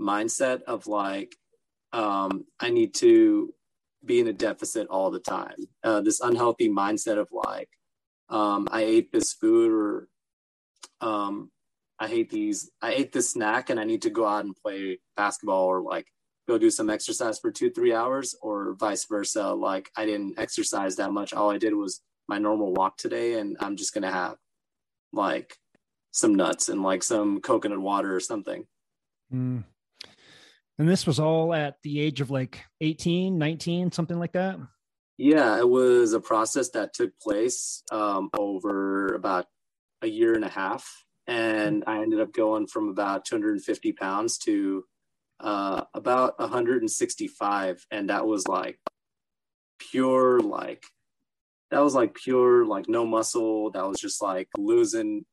[0.00, 1.34] mindset of like,
[1.92, 3.52] um, I need to
[4.04, 5.56] be in a deficit all the time.
[5.82, 7.68] Uh, this unhealthy mindset of like,
[8.28, 10.08] um, I ate this food or
[11.00, 11.50] um,
[11.98, 12.70] I hate these.
[12.80, 16.06] I ate this snack and I need to go out and play basketball or like
[16.46, 19.52] go do some exercise for two, three hours, or vice versa.
[19.52, 21.32] Like I didn't exercise that much.
[21.32, 24.36] All I did was my normal walk today, and I'm just gonna have
[25.12, 25.56] like
[26.10, 28.66] some nuts and like some coconut water or something.
[29.32, 29.64] Mm.
[30.78, 34.58] And this was all at the age of like 18, 19, something like that?
[35.18, 39.46] Yeah, it was a process that took place um, over about
[40.00, 44.84] a year and a half and I ended up going from about 250 pounds to
[45.40, 48.80] uh, about 165, and that was like
[49.78, 50.84] pure like
[51.70, 53.70] that was like pure like no muscle.
[53.70, 55.26] That was just like losing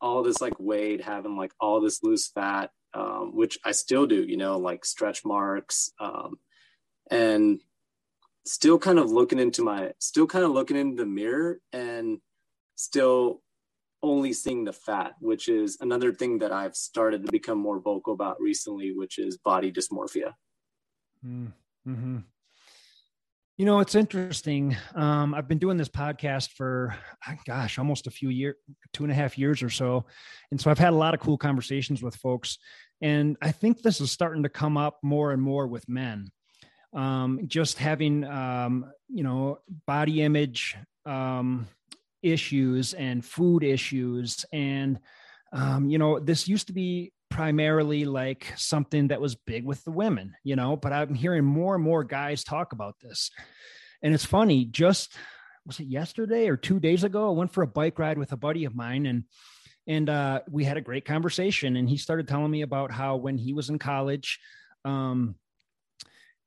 [0.00, 4.24] all this like weight, having like all this loose fat, um, which I still do,
[4.24, 6.38] you know, like stretch marks, um,
[7.10, 7.60] and
[8.46, 12.18] still kind of looking into my still kind of looking in the mirror and
[12.76, 13.42] still
[14.02, 18.12] only seeing the fat, which is another thing that I've started to become more vocal
[18.12, 20.32] about recently, which is body dysmorphia.
[21.24, 22.18] Mm-hmm.
[23.56, 24.76] You know, it's interesting.
[24.94, 26.94] Um, I've been doing this podcast for,
[27.46, 28.56] gosh, almost a few years,
[28.92, 30.04] two and a half years or so.
[30.50, 32.58] And so I've had a lot of cool conversations with folks.
[33.00, 36.30] And I think this is starting to come up more and more with men.
[36.96, 41.68] Um, just having, um, you know, body image um,
[42.22, 44.44] issues and food issues.
[44.52, 44.98] And,
[45.52, 49.90] um, you know, this used to be primarily like something that was big with the
[49.90, 53.30] women, you know, but I'm hearing more and more guys talk about this.
[54.02, 55.14] And it's funny, just
[55.66, 57.28] was it yesterday or two days ago?
[57.28, 59.24] I went for a bike ride with a buddy of mine and
[59.88, 61.76] and uh, we had a great conversation.
[61.76, 64.40] And he started telling me about how when he was in college,
[64.84, 65.36] um,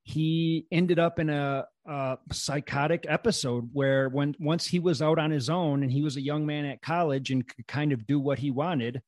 [0.09, 5.29] he ended up in a, a, psychotic episode where when once he was out on
[5.29, 8.19] his own and he was a young man at college and could kind of do
[8.19, 9.01] what he wanted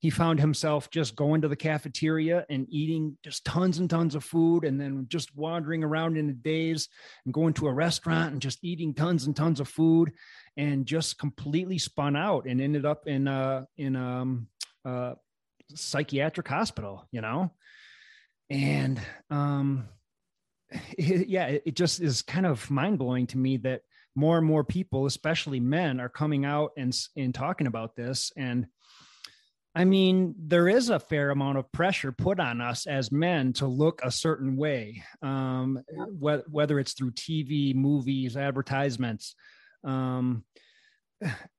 [0.00, 4.24] he found himself just going to the cafeteria and eating just tons and tons of
[4.24, 6.88] food and then just wandering around in the days
[7.24, 10.12] and going to a restaurant and just eating tons and tons of food
[10.56, 14.48] and just completely spun out and ended up in a in um
[14.84, 15.14] a
[15.74, 17.52] psychiatric hospital you know?
[18.50, 19.88] And um
[20.98, 23.82] it, yeah it, just is kind of mind-blowing to me that
[24.14, 28.66] more and more people especially men are coming out and and talking about this and
[29.78, 33.66] I mean, there is a fair amount of pressure put on us as men to
[33.68, 35.80] look a certain way, um,
[36.20, 39.36] wh- whether it's through TV, movies, advertisements.
[39.84, 40.44] Um,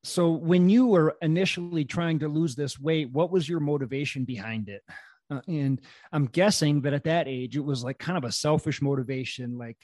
[0.03, 4.67] so, when you were initially trying to lose this weight, what was your motivation behind
[4.67, 4.81] it?
[5.29, 8.81] Uh, and I'm guessing that at that age, it was like kind of a selfish
[8.81, 9.77] motivation, like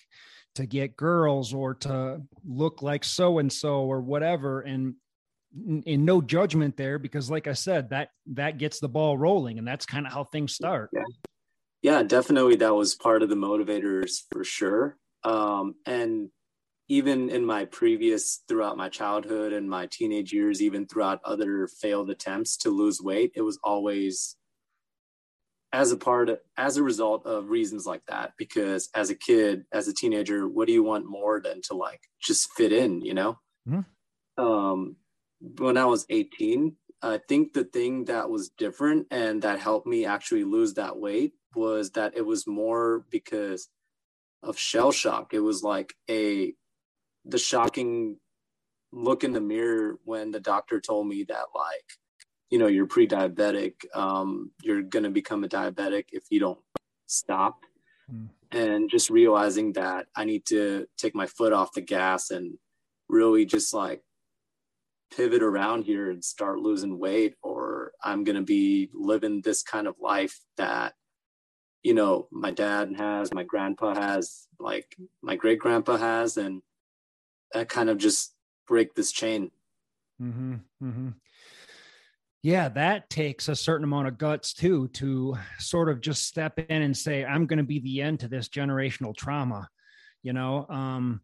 [0.56, 4.62] to get girls or to look like so and so or whatever.
[4.62, 4.96] And
[5.86, 9.68] in no judgment there because like i said that that gets the ball rolling and
[9.68, 11.02] that's kind of how things start yeah.
[11.82, 16.30] yeah definitely that was part of the motivators for sure um, and
[16.88, 22.10] even in my previous throughout my childhood and my teenage years even throughout other failed
[22.10, 24.36] attempts to lose weight it was always
[25.76, 29.66] as a part of, as a result of reasons like that because as a kid
[29.72, 33.14] as a teenager what do you want more than to like just fit in you
[33.14, 34.44] know mm-hmm.
[34.44, 34.96] um
[35.58, 40.06] when I was 18, I think the thing that was different and that helped me
[40.06, 43.70] actually lose that weight was that it was more because
[44.44, 45.34] of shell shock.
[45.34, 46.54] It was like a
[47.26, 48.18] the shocking
[48.92, 51.86] look in the mirror when the doctor told me that like
[52.50, 56.60] you know you're pre-diabetic um, you're going to become a diabetic if you don't
[57.08, 57.60] stop
[58.12, 58.28] mm.
[58.52, 62.58] and just realizing that i need to take my foot off the gas and
[63.10, 64.02] really just like
[65.16, 69.88] pivot around here and start losing weight or i'm going to be living this kind
[69.88, 70.94] of life that
[71.84, 76.62] you know my dad has my grandpa has like my great grandpa has and
[77.54, 78.34] that kind of just
[78.68, 79.52] break this chain
[80.20, 81.10] mm-hmm, mm-hmm.
[82.46, 86.84] Yeah that takes a certain amount of guts too to sort of just step in
[86.84, 89.68] and say i'm going to be the end to this generational trauma
[90.22, 91.22] you know um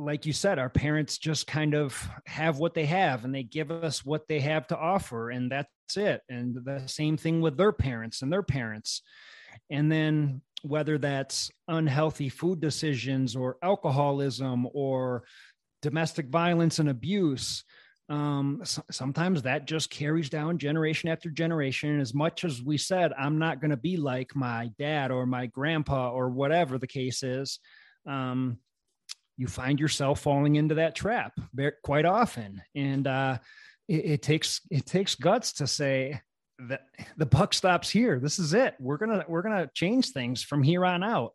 [0.00, 3.72] like you said, our parents just kind of have what they have and they give
[3.72, 6.22] us what they have to offer, and that's it.
[6.28, 9.02] And the same thing with their parents and their parents.
[9.70, 15.24] And then whether that's unhealthy food decisions or alcoholism or
[15.82, 17.64] domestic violence and abuse,
[18.08, 22.00] um, sometimes that just carries down generation after generation.
[22.00, 25.46] As much as we said, I'm not going to be like my dad or my
[25.46, 27.58] grandpa or whatever the case is.
[28.06, 28.58] Um,
[29.38, 31.38] you find yourself falling into that trap
[31.82, 33.38] quite often and uh,
[33.88, 36.20] it, it, takes it takes guts to say
[36.58, 36.82] that
[37.16, 40.84] the buck stops here this is it we're gonna we're gonna change things from here
[40.84, 41.32] on out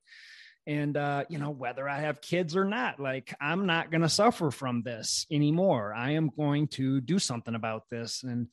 [0.65, 4.51] and uh, you know whether i have kids or not like i'm not gonna suffer
[4.51, 5.93] from this anymore.
[5.93, 8.47] I am going to do something about this and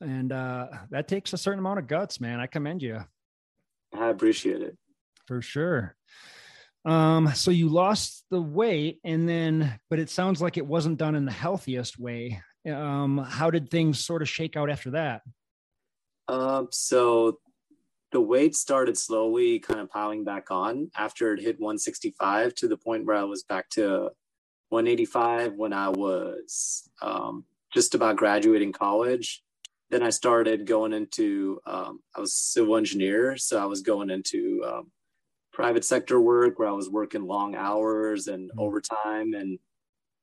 [0.00, 2.40] and uh, that takes a certain amount of guts man.
[2.40, 3.00] I commend you
[3.98, 4.76] i appreciate it.
[5.26, 5.96] For sure.
[6.84, 11.14] Um, so you lost the weight and then, but it sounds like it wasn't done
[11.14, 12.42] in the healthiest way.
[12.70, 15.22] Um, how did things sort of shake out after that?
[16.28, 17.38] Um, so
[18.14, 22.76] the weight started slowly kind of piling back on after it hit 165 to the
[22.76, 24.12] point where I was back to
[24.68, 29.42] 185 when I was um, just about graduating college.
[29.90, 33.36] Then I started going into, um, I was civil engineer.
[33.36, 34.92] So I was going into um,
[35.52, 38.60] private sector work where I was working long hours and mm-hmm.
[38.60, 39.58] overtime and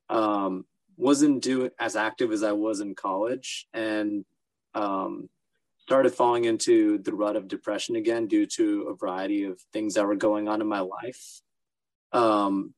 [0.08, 0.64] um,
[0.96, 4.24] wasn't doing as active as I was in college and
[4.76, 5.28] um,
[5.92, 10.08] started falling into the rut of depression again due to a variety of things that
[10.08, 11.42] were going on in my life.
[12.14, 12.74] Um,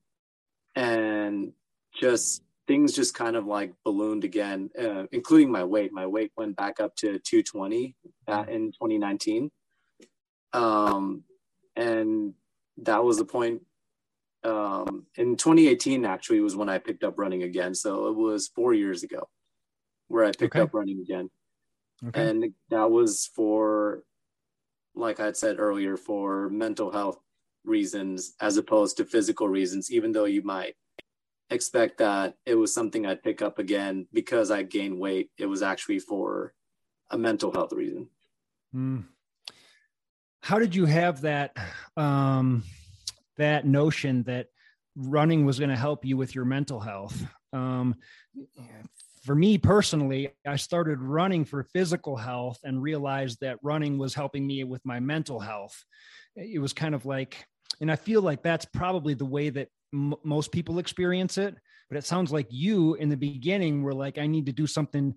[0.73, 1.53] and
[1.93, 5.93] just things just kind of like ballooned again, uh, including my weight.
[5.93, 7.95] My weight went back up to 220
[8.27, 9.51] uh, in 2019.
[10.53, 11.23] Um,
[11.75, 12.33] and
[12.77, 13.61] that was the point.
[14.43, 17.75] Um, in 2018, actually, was when I picked up running again.
[17.75, 19.29] So it was four years ago
[20.07, 20.61] where I picked okay.
[20.61, 21.29] up running again.
[22.07, 22.29] Okay.
[22.29, 24.03] And that was for,
[24.95, 27.19] like I had said earlier, for mental health
[27.65, 30.75] reasons as opposed to physical reasons, even though you might
[31.49, 35.29] expect that it was something I'd pick up again because I gained weight.
[35.37, 36.53] It was actually for
[37.09, 38.09] a mental health reason.
[38.75, 39.05] Mm.
[40.41, 41.55] How did you have that
[41.95, 42.63] um,
[43.37, 44.47] that notion that
[44.95, 47.25] running was going to help you with your mental health?
[47.53, 47.95] Um,
[49.23, 54.45] for me personally, I started running for physical health and realized that running was helping
[54.45, 55.81] me with my mental health.
[56.35, 57.45] It was kind of like,
[57.79, 61.55] and I feel like that's probably the way that m- most people experience it.
[61.89, 65.15] But it sounds like you in the beginning were like, I need to do something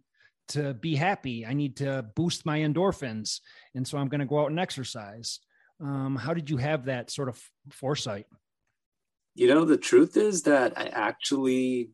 [0.48, 1.44] to be happy.
[1.44, 3.40] I need to boost my endorphins.
[3.74, 5.40] And so I'm going to go out and exercise.
[5.82, 8.26] Um, how did you have that sort of foresight?
[9.34, 11.90] You know, the truth is that I actually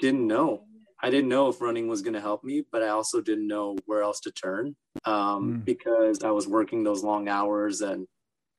[0.00, 0.64] didn't know.
[1.02, 3.76] I didn't know if running was going to help me, but I also didn't know
[3.86, 5.64] where else to turn um, mm.
[5.64, 8.06] because I was working those long hours and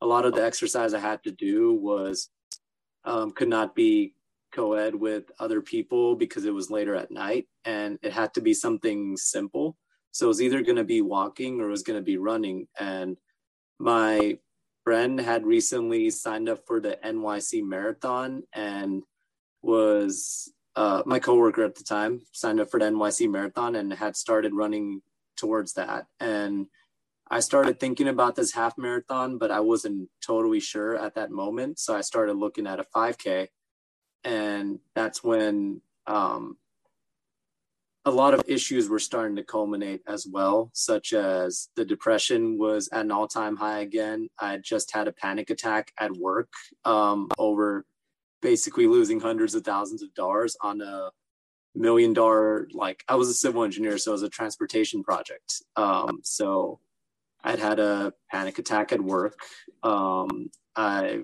[0.01, 2.29] a lot of the exercise I had to do was
[3.05, 4.15] um, could not be
[4.51, 8.53] co-ed with other people because it was later at night and it had to be
[8.53, 9.77] something simple
[10.11, 12.67] so it was either going to be walking or it was going to be running
[12.77, 13.17] and
[13.79, 14.37] my
[14.83, 19.03] friend had recently signed up for the nyc marathon and
[19.61, 24.15] was uh, my coworker at the time signed up for the nyc marathon and had
[24.15, 25.01] started running
[25.35, 26.67] towards that and
[27.31, 31.79] I started thinking about this half marathon, but I wasn't totally sure at that moment.
[31.79, 33.47] So I started looking at a 5K.
[34.25, 36.57] And that's when um,
[38.03, 42.89] a lot of issues were starting to culminate as well, such as the depression was
[42.91, 44.27] at an all time high again.
[44.37, 46.51] I just had a panic attack at work
[46.83, 47.85] um, over
[48.41, 51.11] basically losing hundreds of thousands of dollars on a
[51.75, 55.61] million dollar, like I was a civil engineer, so it was a transportation project.
[55.75, 56.79] Um, so
[57.43, 59.39] I'd had a panic attack at work.
[59.83, 61.23] Um, I,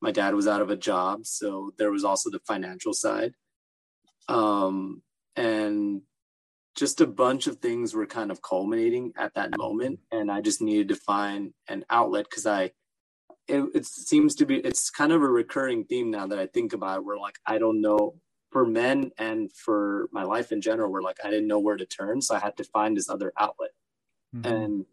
[0.00, 3.32] my dad was out of a job, so there was also the financial side,
[4.28, 5.02] um,
[5.36, 6.02] and
[6.74, 10.60] just a bunch of things were kind of culminating at that moment, and I just
[10.60, 12.72] needed to find an outlet because I.
[13.48, 16.72] It, it seems to be it's kind of a recurring theme now that I think
[16.72, 18.16] about it, where like I don't know
[18.50, 21.86] for men and for my life in general, where like I didn't know where to
[21.86, 23.70] turn, so I had to find this other outlet.
[24.34, 24.52] Mm-hmm.
[24.52, 24.86] And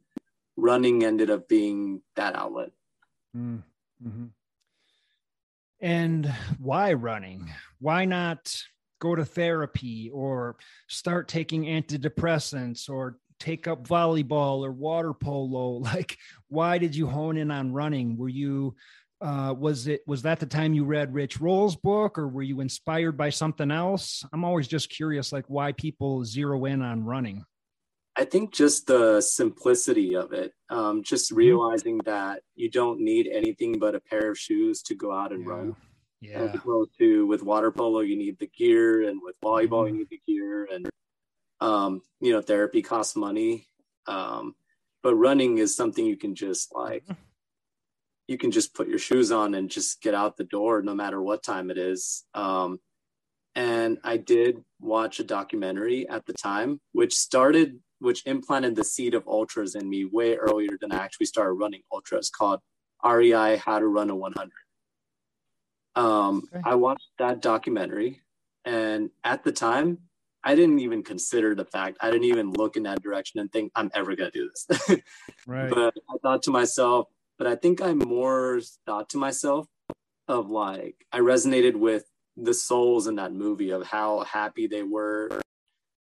[0.55, 2.71] running ended up being that outlet.
[3.35, 4.25] Mm-hmm.
[5.81, 7.49] And why running?
[7.79, 8.63] Why not
[8.99, 10.55] go to therapy or
[10.87, 15.79] start taking antidepressants or take up volleyball or water polo?
[15.93, 16.17] Like,
[16.47, 18.17] why did you hone in on running?
[18.17, 18.75] Were you
[19.23, 22.59] uh, was it was that the time you read Rich Roll's book, or were you
[22.59, 24.25] inspired by something else?
[24.33, 27.45] I'm always just curious, like why people zero in on running.
[28.15, 31.37] I think just the simplicity of it, um, just mm-hmm.
[31.37, 35.45] realizing that you don't need anything but a pair of shoes to go out and
[35.45, 35.49] yeah.
[35.49, 35.75] run.
[36.19, 36.39] Yeah.
[36.39, 39.95] As opposed to with water polo, you need the gear, and with volleyball, mm-hmm.
[39.95, 40.89] you need the gear, and
[41.63, 43.67] um, you know, therapy costs money.
[44.05, 44.53] Um,
[45.01, 47.13] but running is something you can just like, mm-hmm.
[48.27, 51.21] you can just put your shoes on and just get out the door, no matter
[51.21, 52.25] what time it is.
[52.33, 52.79] Um,
[53.55, 59.13] and I did watch a documentary at the time, which started which implanted the seed
[59.13, 62.59] of ultras in me way earlier than I actually started running ultras called
[63.01, 64.51] REI How to Run a 100.
[65.95, 66.61] Um, okay.
[66.65, 68.19] I watched that documentary,
[68.65, 69.99] and at the time,
[70.43, 71.97] I didn't even consider the fact.
[72.01, 74.99] I didn't even look in that direction and think I'm ever going to do this.
[75.47, 75.69] right.
[75.69, 79.67] But I thought to myself, but I think I more thought to myself
[80.27, 85.41] of like I resonated with the souls in that movie of how happy they were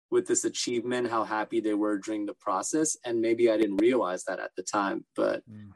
[0.09, 2.95] with this achievement, how happy they were during the process.
[3.03, 5.71] And maybe I didn't realize that at the time, but mm.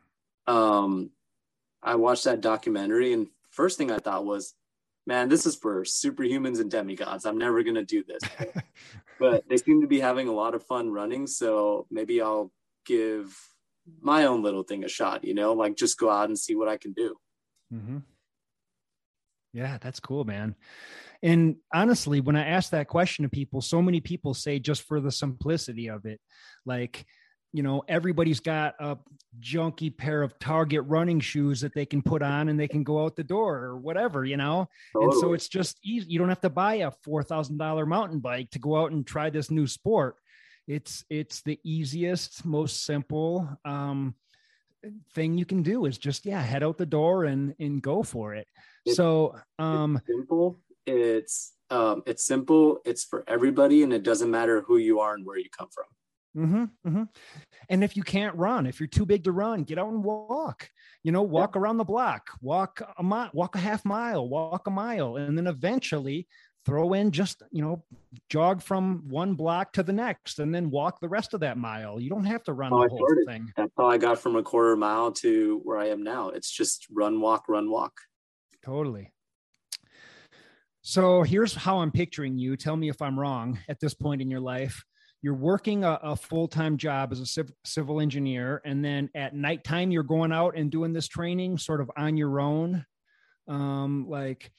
[0.52, 1.10] um,
[1.82, 4.54] I watched that documentary and first thing I thought was,
[5.08, 7.26] man, this is for superhumans and demigods.
[7.26, 8.22] I'm never going to do this.
[9.20, 11.26] but they seem to be having a lot of fun running.
[11.26, 12.52] So maybe I'll
[12.86, 13.36] give
[14.02, 16.68] my own little thing a shot, you know, like just go out and see what
[16.68, 17.16] I can do.
[17.74, 18.00] Mm-hmm.
[19.54, 20.56] Yeah, that's cool, man.
[21.24, 25.00] And honestly, when I ask that question to people, so many people say just for
[25.00, 26.20] the simplicity of it,
[26.66, 27.06] like,
[27.58, 28.96] you know everybody's got a
[29.40, 33.04] junky pair of target running shoes that they can put on and they can go
[33.04, 34.70] out the door or whatever you know?
[34.94, 35.12] Totally.
[35.12, 38.60] and so it's just easy you don't have to buy a $4000 mountain bike to
[38.60, 40.18] go out and try this new sport.
[40.68, 44.14] It's it's the easiest most simple um,
[45.16, 48.36] thing you can do is just yeah head out the door and and go for
[48.36, 48.48] it.
[48.86, 50.60] It's, so um it's simple.
[50.86, 52.82] It's um it's simple.
[52.86, 55.86] It's for everybody and it doesn't matter who you are and where you come from
[56.38, 57.04] Mm-hmm, mm-hmm.
[57.70, 60.70] And if you can't run, if you're too big to run, get out and walk.
[61.04, 61.62] You know, walk yeah.
[61.62, 65.48] around the block, walk a mile, walk a half mile, walk a mile, and then
[65.48, 66.28] eventually
[66.66, 67.82] throw in just you know
[68.30, 72.00] jog from one block to the next and then walk the rest of that mile.
[72.00, 73.52] You don't have to run oh, the whole thing.
[73.56, 76.30] that's how i got from a quarter mile to where i am now.
[76.30, 77.94] It's just run walk run walk.
[78.64, 79.14] Totally.
[80.82, 82.58] So here's how i'm picturing you.
[82.58, 84.84] Tell me if i'm wrong at this point in your life
[85.28, 89.92] you're working a, a full-time job as a civ- civil engineer and then at nighttime
[89.92, 92.86] you're going out and doing this training sort of on your own
[93.50, 94.50] um, like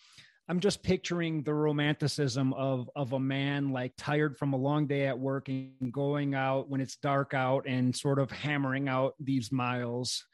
[0.46, 5.06] I'm just picturing the romanticism of of a man like tired from a long day
[5.06, 9.50] at work and going out when it's dark out and sort of hammering out these
[9.50, 10.26] miles.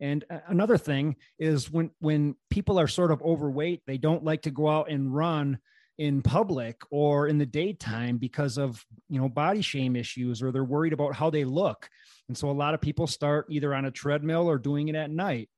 [0.00, 4.52] And another thing is when when people are sort of overweight, they don't like to
[4.52, 5.58] go out and run
[6.00, 10.64] in public or in the daytime because of you know body shame issues or they're
[10.64, 11.90] worried about how they look.
[12.28, 15.10] And so a lot of people start either on a treadmill or doing it at
[15.10, 15.50] night.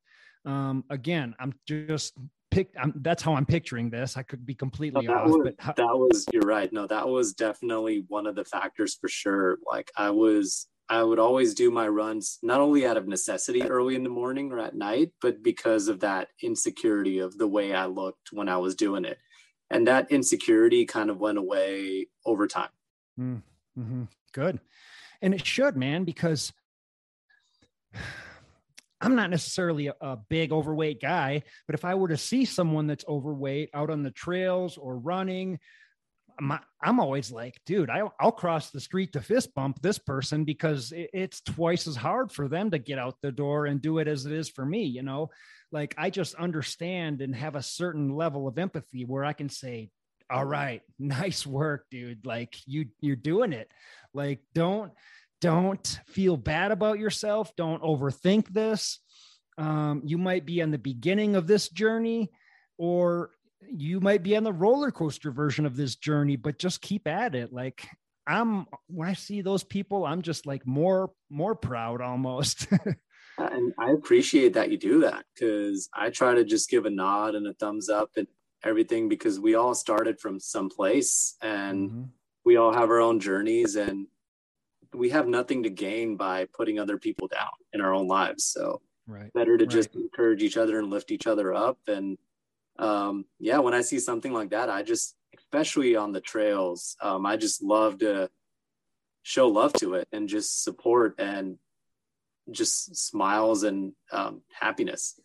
[0.45, 2.15] Um, again, I'm just
[2.51, 5.55] pick I'm, that's how i'm picturing this i could be completely no, off was, but
[5.59, 9.57] how- that was you're right no that was definitely one of the factors for sure
[9.67, 13.95] like i was i would always do my runs not only out of necessity early
[13.95, 17.87] in the morning or at night but because of that insecurity of the way i
[17.87, 19.17] looked when i was doing it
[19.73, 22.71] and that insecurity kind of went away over time
[23.19, 24.05] mm-hmm.
[24.33, 24.61] good
[25.21, 26.53] and it should man because
[29.01, 32.87] I'm not necessarily a, a, big overweight guy, but if I were to see someone
[32.87, 35.59] that's overweight out on the trails or running,
[36.39, 40.45] I'm, I'm always like, dude, I, will cross the street to fist bump this person
[40.45, 43.99] because it, it's twice as hard for them to get out the door and do
[43.99, 44.85] it as it is for me.
[44.85, 45.31] You know,
[45.73, 49.91] like I just understand and have a certain level of empathy where I can say,
[50.31, 52.27] all right, nice work, dude.
[52.27, 53.71] Like you, you're doing it.
[54.15, 54.93] Like, don't,
[55.41, 57.55] don't feel bad about yourself.
[57.57, 59.01] Don't overthink this.
[59.59, 62.31] Um, you might be on the beginning of this journey,
[62.79, 63.31] or
[63.69, 67.35] you might be on the roller coaster version of this journey, but just keep at
[67.35, 67.53] it.
[67.53, 67.87] Like
[68.27, 72.67] I'm, when I see those people, I'm just like more, more proud almost.
[73.39, 77.35] and I appreciate that you do that because I try to just give a nod
[77.35, 78.27] and a thumbs up and
[78.65, 82.03] everything because we all started from some place and mm-hmm.
[82.45, 84.07] we all have our own journeys and
[84.95, 88.45] we have nothing to gain by putting other people down in our own lives.
[88.45, 89.33] So right.
[89.33, 89.73] better to right.
[89.73, 91.79] just encourage each other and lift each other up.
[91.89, 92.19] And
[92.79, 97.25] um, yeah, when I see something like that, I just, especially on the trails, um,
[97.25, 98.29] I just love to
[99.23, 101.59] show love to it and just support and
[102.51, 105.21] just smiles and um, happiness.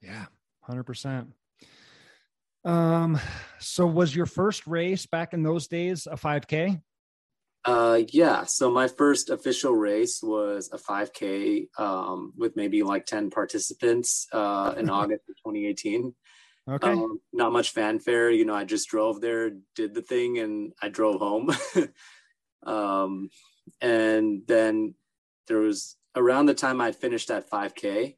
[0.00, 0.26] Yeah,
[0.62, 1.32] hundred percent.
[2.64, 3.18] Um,
[3.58, 6.82] so was your first race back in those days a 5K?
[7.64, 8.44] Uh, yeah.
[8.44, 14.74] So my first official race was a 5K um, with maybe like 10 participants uh,
[14.76, 16.14] in August of 2018.
[16.68, 16.90] Okay.
[16.90, 18.30] Um, not much fanfare.
[18.30, 21.50] You know, I just drove there, did the thing, and I drove home.
[22.66, 23.30] um,
[23.80, 24.94] and then
[25.48, 28.16] there was around the time I'd finished that 5K,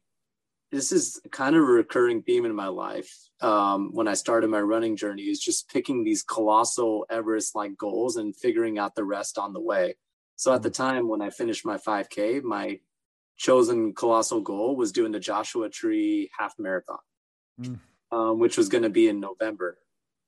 [0.71, 4.61] this is kind of a recurring theme in my life um, when I started my
[4.61, 9.37] running journey is just picking these colossal Everest like goals and figuring out the rest
[9.37, 9.95] on the way.
[10.35, 10.75] So at the mm.
[10.75, 12.79] time when I finished my 5K, my
[13.37, 16.99] chosen colossal goal was doing the Joshua Tree half marathon,
[17.61, 17.79] mm.
[18.11, 19.77] um, which was going to be in November.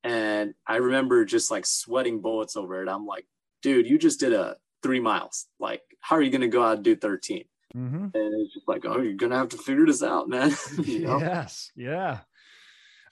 [0.03, 2.89] And I remember just like sweating bullets over it.
[2.89, 3.25] I'm like,
[3.63, 5.47] dude, you just did a three miles.
[5.59, 7.45] Like, how are you going to go out and do 13?
[7.75, 8.07] Mm-hmm.
[8.13, 10.55] And it's just like, oh, you're gonna have to figure this out, man.
[10.83, 11.19] you know?
[11.19, 12.19] Yes, yeah.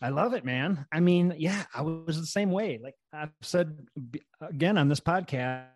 [0.01, 0.85] I love it, man.
[0.91, 2.79] I mean, yeah, I was the same way.
[2.81, 3.77] Like I've said
[4.41, 5.67] again on this podcast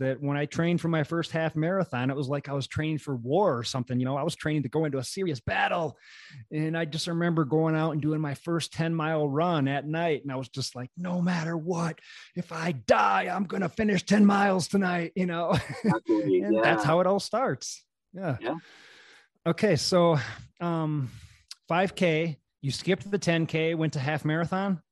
[0.00, 2.98] that when I trained for my first half marathon, it was like I was training
[2.98, 3.98] for war or something.
[3.98, 5.96] You know, I was training to go into a serious battle.
[6.52, 10.22] And I just remember going out and doing my first 10 mile run at night.
[10.22, 11.98] And I was just like, no matter what,
[12.36, 15.56] if I die, I'm going to finish 10 miles tonight, you know?
[16.06, 16.60] and yeah.
[16.62, 17.82] that's how it all starts.
[18.12, 18.36] Yeah.
[18.40, 18.54] Yeah.
[19.46, 19.76] Okay.
[19.76, 20.18] So,
[20.60, 21.10] um,
[21.70, 24.82] 5K, you skipped the 10K, went to half marathon.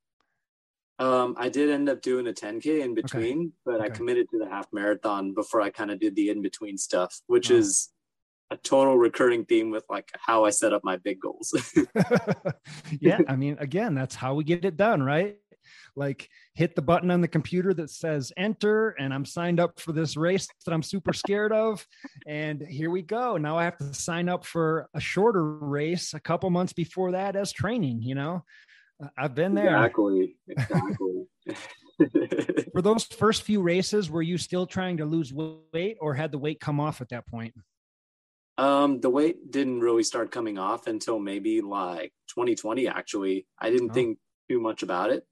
[0.98, 3.50] Um, I did end up doing a 10K in between, okay.
[3.66, 3.84] but okay.
[3.84, 7.20] I committed to the half marathon before I kind of did the in between stuff,
[7.26, 7.56] which oh.
[7.56, 7.90] is
[8.50, 11.52] a total recurring theme with like how I set up my big goals.
[13.00, 13.18] yeah.
[13.28, 15.36] I mean, again, that's how we get it done, right?
[15.94, 19.92] Like hit the button on the computer that says enter, and I'm signed up for
[19.92, 21.86] this race that I'm super scared of.
[22.26, 23.36] And here we go.
[23.36, 27.36] Now I have to sign up for a shorter race a couple months before that
[27.36, 28.44] as training, you know?
[29.16, 29.76] I've been there.
[29.76, 30.36] Exactly.
[30.48, 31.26] Exactly.
[32.72, 36.38] For those first few races, were you still trying to lose weight or had the
[36.38, 37.54] weight come off at that point?
[38.58, 43.46] Um, the weight didn't really start coming off until maybe like 2020, actually.
[43.58, 43.94] I didn't oh.
[43.94, 45.26] think too much about it.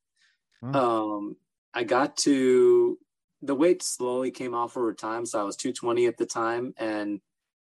[0.73, 1.17] Oh.
[1.17, 1.37] Um,
[1.73, 2.99] I got to
[3.43, 5.27] the weight slowly came off over time.
[5.27, 6.73] So I was 220 at the time.
[6.79, 7.21] And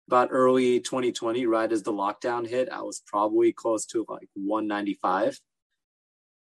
[0.09, 5.39] about early 2020, right as the lockdown hit, I was probably close to like 195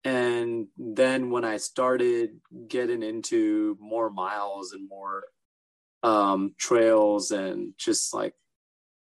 [0.04, 5.24] and then when i started getting into more miles and more
[6.04, 8.34] um, trails and just like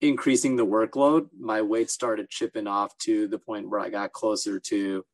[0.00, 4.60] increasing the workload my weight started chipping off to the point where i got closer
[4.60, 5.04] to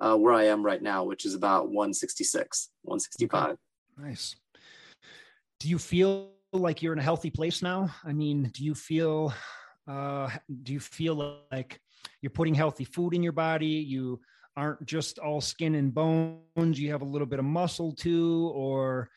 [0.00, 3.56] uh, where i am right now which is about 166 165
[3.98, 4.36] nice.
[5.60, 7.90] Do you feel like you're in a healthy place now?
[8.04, 9.32] I mean do you feel
[9.88, 10.30] uh,
[10.62, 11.80] do you feel like
[12.20, 13.66] you're putting healthy food in your body?
[13.66, 14.20] You
[14.56, 16.80] aren't just all skin and bones.
[16.80, 19.10] You have a little bit of muscle too or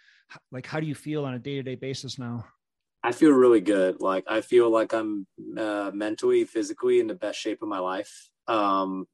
[0.51, 2.45] like how do you feel on a day-to-day basis now?
[3.01, 4.01] I feel really good.
[4.01, 5.27] Like i feel like i'm
[5.57, 8.29] uh, mentally physically in the best shape of my life.
[8.47, 9.07] Um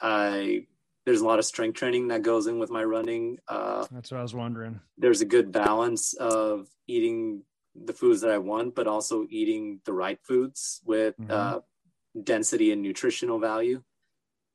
[0.00, 0.66] i
[1.04, 4.18] there's a lot of strength training that goes in with my running uh that's what
[4.18, 7.42] i was wondering there's a good balance of eating
[7.74, 11.30] the foods that i want but also eating the right foods with mm-hmm.
[11.30, 11.58] uh
[12.22, 13.82] density and nutritional value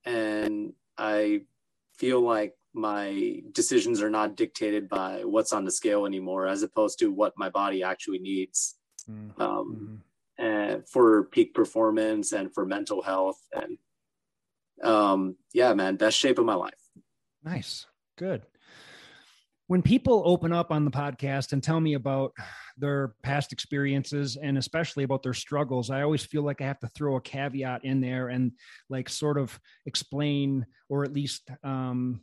[0.06, 1.42] and I
[1.94, 7.00] feel like my decisions are not dictated by what's on the scale anymore, as opposed
[7.00, 8.76] to what my body actually needs
[9.10, 9.42] mm-hmm.
[9.42, 10.02] um,
[10.38, 13.40] and for peak performance and for mental health.
[13.54, 13.78] And
[14.84, 16.74] um, yeah, man, best shape of my life.
[17.44, 17.86] Nice,
[18.18, 18.44] good.
[19.68, 22.34] When people open up on the podcast and tell me about
[22.80, 26.88] their past experiences and especially about their struggles i always feel like i have to
[26.88, 28.52] throw a caveat in there and
[28.90, 32.22] like sort of explain or at least um,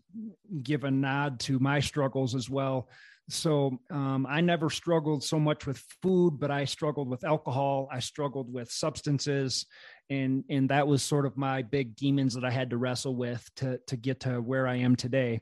[0.63, 2.89] give a nod to my struggles as well
[3.29, 7.89] so um, i never struggled so much with food but i struggled with alcohol.
[7.91, 9.67] I struggled with substances.
[10.09, 13.49] And and that was sort of my big demons that i had to wrestle with
[13.57, 15.41] to to get to where i am today.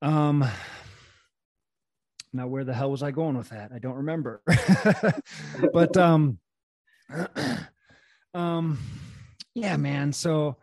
[0.00, 0.44] Um
[2.32, 3.72] now where the hell was i going with that?
[3.74, 4.42] I don't remember.
[5.72, 6.38] But um
[8.34, 8.78] um
[9.54, 10.12] yeah man.
[10.12, 10.56] So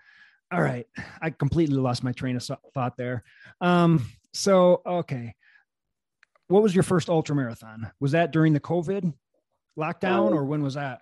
[0.54, 0.88] all right.
[1.22, 3.26] I completely lost my train of thought there.
[3.60, 5.36] Um so okay
[6.48, 9.14] what was your first ultra marathon was that during the covid
[9.78, 11.02] lockdown um, or when was that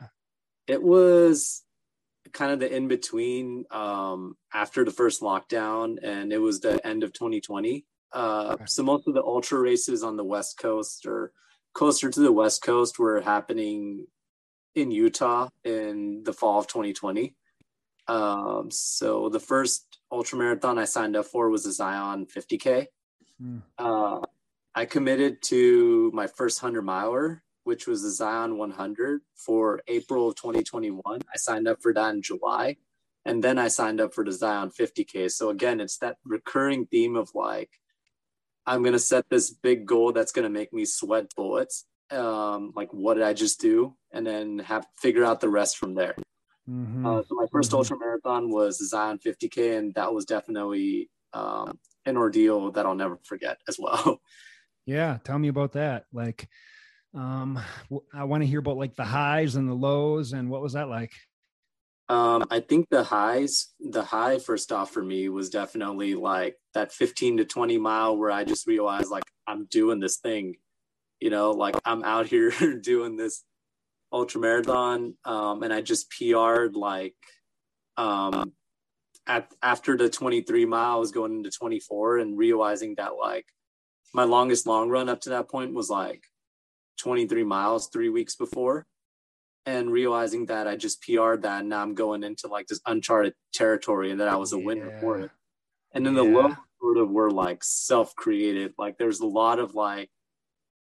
[0.68, 1.64] it was
[2.32, 7.04] kind of the in between um after the first lockdown and it was the end
[7.04, 8.66] of 2020 uh, okay.
[8.68, 11.32] So most of the ultra races on the West Coast or
[11.74, 14.06] closer to the West Coast were happening
[14.76, 17.36] in Utah in the fall of 2020.
[18.08, 22.88] Um, so the first ultra marathon I signed up for was the Zion 50K.
[23.41, 23.62] Mm.
[23.78, 24.20] Uh,
[24.76, 30.36] I committed to my first 100 miler, which was the Zion 100 for April of
[30.36, 31.01] 2021.
[31.07, 32.78] I signed up for that in July.
[33.26, 35.32] And then I signed up for the Zion 50K.
[35.32, 37.69] So again, it's that recurring theme of like,
[38.65, 41.86] I'm going to set this big goal that's going to make me sweat bullets.
[42.11, 43.95] Um, like, what did I just do?
[44.11, 46.15] And then have figure out the rest from there.
[46.69, 47.05] Mm-hmm.
[47.05, 47.76] Uh, so my 1st mm-hmm.
[47.76, 52.95] ultra marathon was the Zion 50K, and that was definitely um, an ordeal that I'll
[52.95, 54.21] never forget as well.
[54.86, 56.06] Yeah, tell me about that.
[56.12, 56.48] Like,
[57.14, 57.60] um,
[58.14, 60.90] I want to hear about like the highs and the lows, and what was that
[60.90, 61.12] like?
[62.10, 66.92] Um, I think the highs, the high first off for me was definitely like that
[66.92, 70.56] 15 to 20 mile where I just realized like I'm doing this thing,
[71.22, 73.44] you know, like I'm out here doing this
[74.12, 75.16] ultra marathon.
[75.24, 77.16] Um, and I just PR'd like
[77.96, 78.52] um,
[79.26, 83.46] at, after the 23 miles going into 24 and realizing that like
[84.14, 86.24] my longest long run up to that point was like
[86.99, 88.86] 23 miles three weeks before
[89.66, 93.34] and realizing that I just PR'd that and now I'm going into like this uncharted
[93.53, 94.66] territory and that I was a yeah.
[94.66, 95.32] winner for it.
[95.93, 96.38] And then the yeah.
[96.38, 98.74] low sort of were like self-created.
[98.78, 100.09] Like there's a lot of like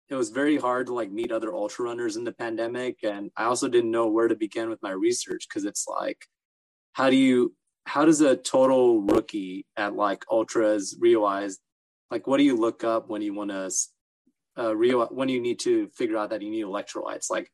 [0.09, 2.99] it was very hard to like meet other ultra runners in the pandemic.
[3.03, 6.25] And I also didn't know where to begin with my research because it's like,
[6.93, 7.55] how do you
[7.85, 11.59] how does a total rookie at like ultras realize
[12.11, 13.71] like what do you look up when you want to
[14.57, 17.29] uh, real when you need to figure out that you need electrolytes?
[17.29, 17.51] Like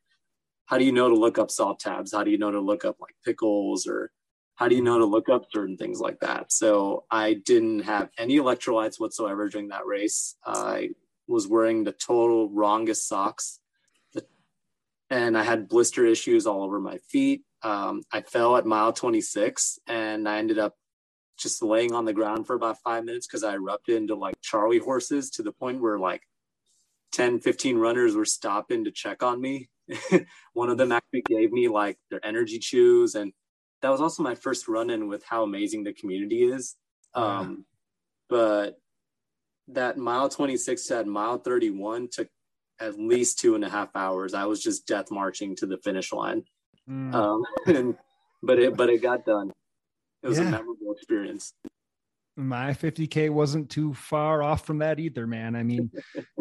[0.66, 2.14] how do you know to look up salt tabs?
[2.14, 4.12] How do you know to look up like pickles or
[4.56, 6.51] how do you know to look up certain things like that?
[6.51, 10.36] So i didn't have any electrolytes whatsoever during that race.
[10.45, 10.91] I
[11.28, 13.60] was wearing the total wrongest socks.
[15.12, 17.43] And i had blister issues all over my feet.
[17.62, 20.76] Um, i fell at mile 26 and i ended up
[21.38, 24.79] just laying on the ground for about five minutes because I erupted into like Charlie
[24.79, 26.21] horses to the point where like
[27.13, 29.69] 10, 15 runners were stopping to check on me.
[30.53, 33.15] One of them actually gave me like their energy chews.
[33.15, 33.33] And
[33.81, 36.75] that was also my first run in with how amazing the community is.
[37.13, 37.65] Um,
[38.27, 38.75] but
[39.69, 42.27] that mile 26 to mile 31 took
[42.79, 44.33] at least two and a half hours.
[44.33, 46.43] I was just death marching to the finish line.
[46.89, 47.13] Mm.
[47.13, 47.97] Um, and,
[48.43, 49.51] but it, but it got done.
[50.26, 50.47] It was yeah.
[50.47, 51.53] a memorable experience.
[52.36, 55.55] My 50K wasn't too far off from that either, man.
[55.55, 55.91] I mean,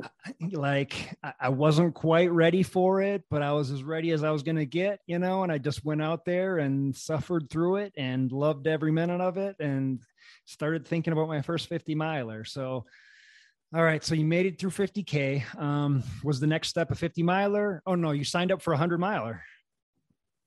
[0.52, 4.42] like, I wasn't quite ready for it, but I was as ready as I was
[4.42, 7.92] going to get, you know, and I just went out there and suffered through it
[7.98, 10.00] and loved every minute of it and
[10.46, 12.42] started thinking about my first 50 miler.
[12.44, 12.86] So,
[13.74, 14.02] all right.
[14.02, 15.60] So you made it through 50K.
[15.60, 17.82] Um, was the next step a 50 miler?
[17.86, 19.42] Oh, no, you signed up for a 100 miler.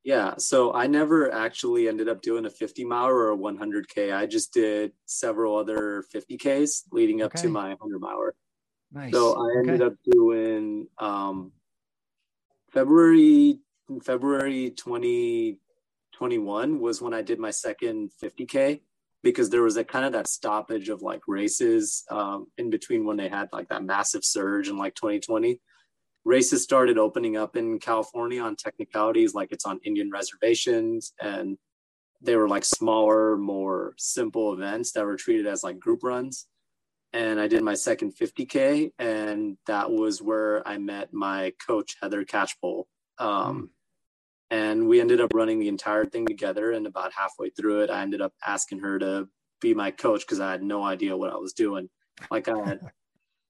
[0.07, 4.15] Yeah, so I never actually ended up doing a 50 mile or a 100k.
[4.15, 7.41] I just did several other 50ks leading up okay.
[7.41, 8.29] to my 100 mile.
[8.93, 9.11] Nice.
[9.11, 9.93] So I ended okay.
[9.93, 11.51] up doing um,
[12.71, 13.59] February
[14.01, 18.79] February 2021 was when I did my second 50k
[19.23, 23.17] because there was a kind of that stoppage of like races um, in between when
[23.17, 25.59] they had like that massive surge in like 2020
[26.27, 31.57] races started opening up in California on technicalities, like it's on Indian reservations, and
[32.21, 36.47] they were like smaller, more simple events that were treated as like group runs.
[37.13, 42.25] And I did my second 50K, and that was where I met my coach, Heather
[42.25, 42.83] Catchpole.
[43.17, 43.67] Um, mm.
[44.49, 46.71] And we ended up running the entire thing together.
[46.71, 49.27] And about halfway through it, I ended up asking her to
[49.61, 51.89] be my coach because I had no idea what I was doing.
[52.29, 52.79] Like I had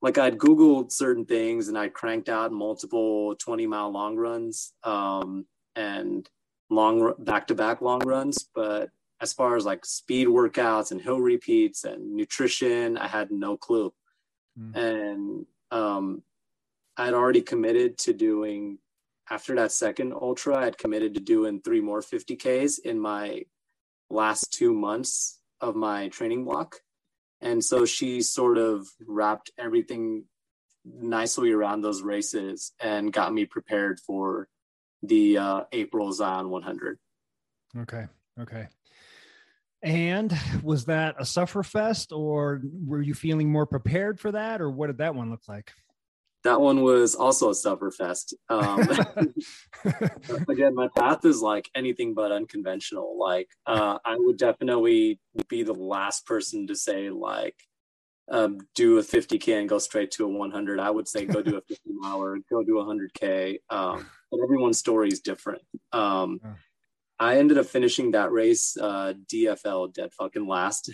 [0.01, 5.45] like I'd Googled certain things and I cranked out multiple 20 mile long runs um,
[5.75, 6.29] and
[6.69, 8.47] long back to back long runs.
[8.53, 8.89] But
[9.19, 13.93] as far as like speed workouts and hill repeats and nutrition, I had no clue.
[14.59, 14.75] Mm.
[14.75, 16.23] And um,
[16.95, 18.77] I'd already committed to doing,
[19.29, 23.43] after that second ultra, I'd committed to doing three more 50Ks in my
[24.09, 26.81] last two months of my training block.
[27.41, 30.25] And so she sort of wrapped everything
[30.85, 34.47] nicely around those races and got me prepared for
[35.03, 36.97] the uh, April Zion 100.
[37.79, 38.05] Okay.
[38.39, 38.67] Okay.
[39.83, 44.87] And was that a sufferfest or were you feeling more prepared for that or what
[44.87, 45.71] did that one look like?
[46.47, 48.33] That one was also a sufferfest.
[48.49, 49.33] Um,
[50.49, 53.17] again, my path is like anything but unconventional.
[53.19, 55.19] Like, uh, I would definitely
[55.49, 57.55] be the last person to say like,
[58.29, 60.79] um, do a 50k and go straight to a 100.
[60.79, 63.57] I would say go do a 50 mile or go do a 100k.
[63.69, 65.63] Um, but everyone's story is different.
[65.91, 66.39] Um,
[67.19, 70.91] I ended up finishing that race uh, DFL dead fucking last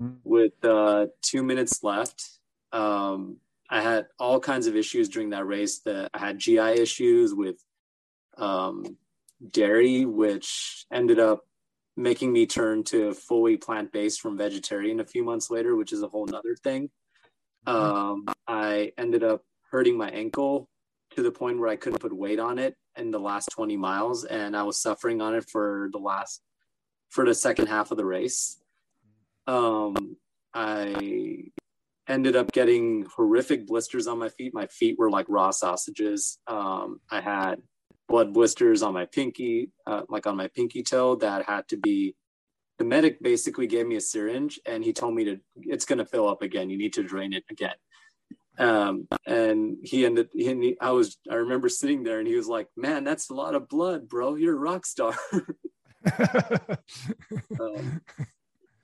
[0.00, 0.16] mm.
[0.24, 2.28] with uh, two minutes left.
[2.72, 3.38] Um,
[3.70, 5.80] I had all kinds of issues during that race.
[5.80, 7.56] That I had GI issues with
[8.36, 8.96] um,
[9.48, 11.46] dairy, which ended up
[11.96, 16.02] making me turn to fully plant based from vegetarian a few months later, which is
[16.02, 16.90] a whole nother thing.
[17.66, 20.68] Um, I ended up hurting my ankle
[21.14, 24.24] to the point where I couldn't put weight on it in the last 20 miles,
[24.24, 26.42] and I was suffering on it for the last
[27.08, 28.60] for the second half of the race.
[29.46, 30.16] Um,
[30.54, 31.50] I
[32.10, 34.52] ended up getting horrific blisters on my feet.
[34.52, 36.38] My feet were like raw sausages.
[36.46, 37.62] Um, I had
[38.08, 42.14] blood blisters on my pinky, uh, like on my pinky toe, that had to be.
[42.78, 46.06] The medic basically gave me a syringe and he told me to, it's going to
[46.06, 46.70] fill up again.
[46.70, 47.74] You need to drain it again.
[48.58, 52.68] Um, and he ended, he, I was, I remember sitting there and he was like,
[52.76, 54.34] man, that's a lot of blood, bro.
[54.34, 55.14] You're a rock star.
[57.60, 58.00] um,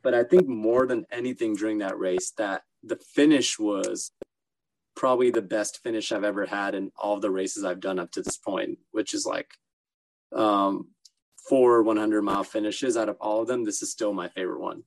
[0.02, 4.12] but I think more than anything during that race, that the finish was
[4.94, 8.22] probably the best finish I've ever had in all the races I've done up to
[8.22, 9.50] this point, which is like
[10.34, 10.88] um,
[11.48, 13.64] four 100 mile finishes out of all of them.
[13.64, 14.82] This is still my favorite one.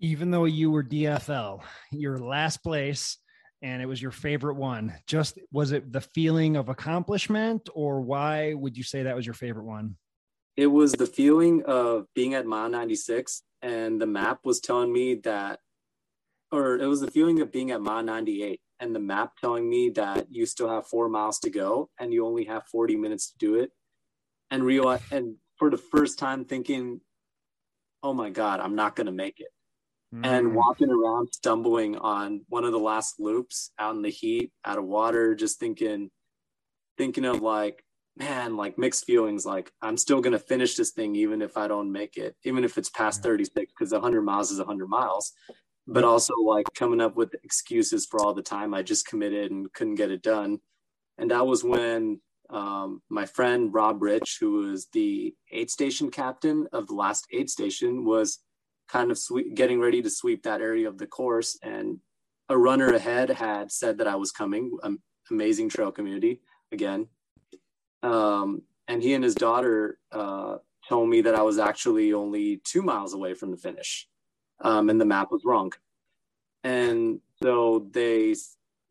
[0.00, 1.60] Even though you were DFL,
[1.92, 3.18] your last place,
[3.62, 8.54] and it was your favorite one, just was it the feeling of accomplishment, or why
[8.54, 9.96] would you say that was your favorite one?
[10.56, 15.16] It was the feeling of being at mile 96, and the map was telling me
[15.16, 15.60] that
[16.52, 19.90] or it was the feeling of being at mile 98 and the map telling me
[19.90, 23.38] that you still have four miles to go and you only have 40 minutes to
[23.38, 23.70] do it.
[24.50, 27.00] And real and for the first time thinking,
[28.02, 29.48] oh my God, I'm not gonna make it.
[30.14, 30.26] Mm.
[30.26, 34.78] And walking around stumbling on one of the last loops out in the heat, out
[34.78, 36.10] of water, just thinking,
[36.98, 37.84] thinking of like,
[38.16, 39.46] man, like mixed feelings.
[39.46, 42.76] Like I'm still gonna finish this thing even if I don't make it, even if
[42.76, 45.32] it's past 36, because 100 miles is 100 miles
[45.90, 49.72] but also like coming up with excuses for all the time I just committed and
[49.72, 50.60] couldn't get it done.
[51.18, 56.68] And that was when um, my friend Rob Rich, who was the aid station captain
[56.72, 58.38] of the last aid station, was
[58.88, 59.18] kind of
[59.54, 61.58] getting ready to sweep that area of the course.
[61.60, 61.98] And
[62.48, 64.78] a runner ahead had said that I was coming.
[64.84, 66.40] Um, amazing trail community
[66.72, 67.08] again.
[68.02, 70.56] Um, and he and his daughter uh,
[70.88, 74.08] told me that I was actually only two miles away from the finish
[74.60, 75.72] um, and the map was wrong.
[76.64, 78.34] And so they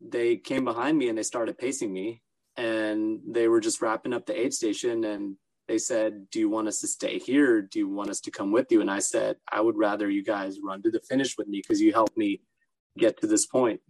[0.00, 2.22] they came behind me and they started pacing me,
[2.56, 5.36] and they were just wrapping up the aid station and
[5.68, 7.62] they said, "Do you want us to stay here?
[7.62, 10.24] Do you want us to come with you?" And I said, "I would rather you
[10.24, 12.40] guys run to the finish with me because you helped me
[12.98, 13.80] get to this point."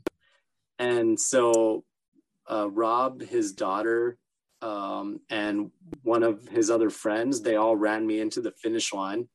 [0.78, 1.84] And so
[2.50, 4.18] uh, Rob, his daughter,
[4.62, 5.70] um, and
[6.02, 9.28] one of his other friends, they all ran me into the finish line.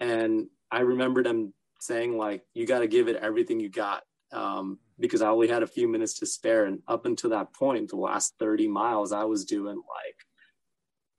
[0.00, 1.52] And I remember them
[1.84, 5.62] saying like you got to give it everything you got um, because I only had
[5.62, 6.64] a few minutes to spare.
[6.64, 10.16] And up until that point, the last 30 miles, I was doing like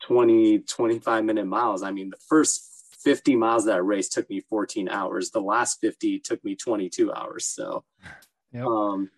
[0.04, 1.84] 20, 25 minute miles.
[1.84, 2.72] I mean, the first
[3.04, 5.32] 50 miles of that race took me 14 hours.
[5.32, 7.46] The last 50 took me 22 hours.
[7.46, 7.84] So
[8.52, 8.66] yep.
[8.66, 9.10] um,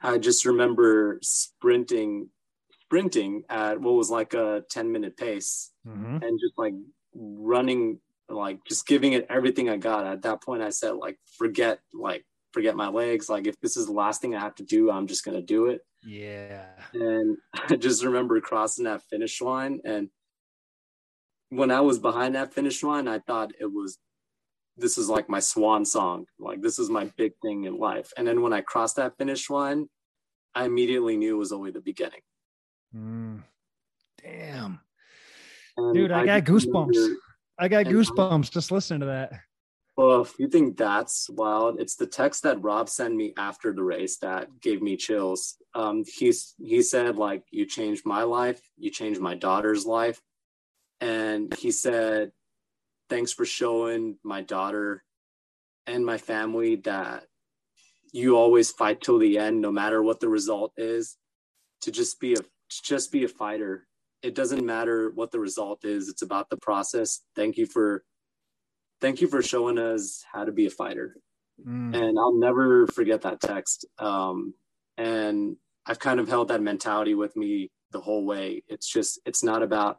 [0.00, 2.30] I just remember sprinting,
[2.84, 6.22] sprinting at what was like a 10 minute pace mm-hmm.
[6.22, 6.74] and just like
[7.14, 10.06] running like just giving it everything I got.
[10.06, 13.28] At that point, I said, like, forget, like, forget my legs.
[13.28, 15.66] Like, if this is the last thing I have to do, I'm just gonna do
[15.66, 15.80] it.
[16.04, 16.66] Yeah.
[16.92, 17.36] And
[17.68, 20.08] I just remember crossing that finish line, and
[21.50, 23.98] when I was behind that finish line, I thought it was
[24.76, 26.26] this is like my swan song.
[26.38, 28.12] Like this is my big thing in life.
[28.16, 29.88] And then when I crossed that finish line,
[30.54, 32.20] I immediately knew it was only the beginning.
[32.94, 33.42] Mm.
[34.22, 34.80] Damn.
[35.76, 36.94] And Dude, I, I got goosebumps.
[36.94, 37.20] Remember,
[37.58, 39.32] I got goosebumps just listening to that.
[39.96, 43.82] Well, if you think that's wild, it's the text that Rob sent me after the
[43.82, 45.56] race that gave me chills.
[45.74, 50.22] Um, he's he said like you changed my life, you changed my daughter's life,
[51.00, 52.30] and he said
[53.10, 55.02] thanks for showing my daughter
[55.88, 57.24] and my family that
[58.12, 61.16] you always fight till the end, no matter what the result is.
[61.82, 62.40] To just be a
[62.70, 63.87] just be a fighter
[64.22, 67.20] it doesn't matter what the result is it's about the process.
[67.36, 68.04] Thank you for
[69.00, 71.16] thank you for showing us how to be a fighter.
[71.66, 71.92] Mm.
[71.92, 73.84] and i'll never forget that text.
[73.98, 74.54] Um,
[74.96, 75.56] and
[75.86, 78.62] i've kind of held that mentality with me the whole way.
[78.68, 79.98] It's just it's not about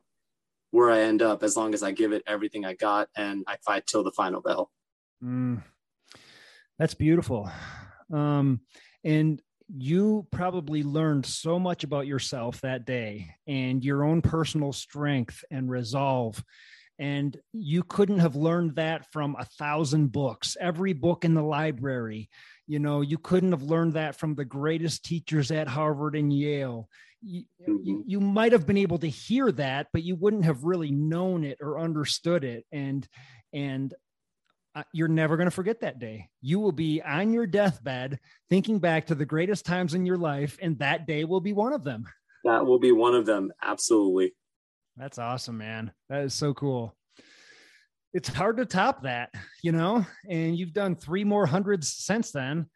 [0.72, 3.57] where i end up as long as i give it everything i got and i
[3.65, 4.72] fight till the final bell.
[5.24, 5.63] Mm.
[6.78, 7.51] that's beautiful.
[8.13, 8.61] Um,
[9.03, 9.41] and
[9.78, 15.70] you probably learned so much about yourself that day and your own personal strength and
[15.70, 16.43] resolve.
[16.97, 22.30] And you couldn't have learned that from a thousand books, every book in the library.
[22.67, 26.89] You know, you couldn't have learned that from the greatest teachers at Harvard and Yale.
[27.22, 28.01] You, mm-hmm.
[28.05, 31.59] you might have been able to hear that, but you wouldn't have really known it
[31.61, 32.65] or understood it.
[32.72, 33.07] And
[33.53, 33.93] and
[34.93, 36.30] you're never going to forget that day.
[36.41, 38.19] You will be on your deathbed
[38.49, 41.73] thinking back to the greatest times in your life, and that day will be one
[41.73, 42.05] of them.
[42.43, 43.51] That will be one of them.
[43.61, 44.34] Absolutely.
[44.97, 45.91] That's awesome, man.
[46.09, 46.95] That is so cool.
[48.13, 49.30] It's hard to top that,
[49.61, 52.67] you know, and you've done three more hundreds since then.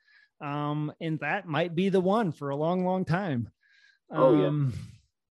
[0.42, 3.50] Um, and that might be the one for a long, long time.
[4.12, 4.74] Oh, um,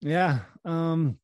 [0.01, 0.39] yeah.
[0.65, 0.71] yeah.
[0.71, 1.17] Um,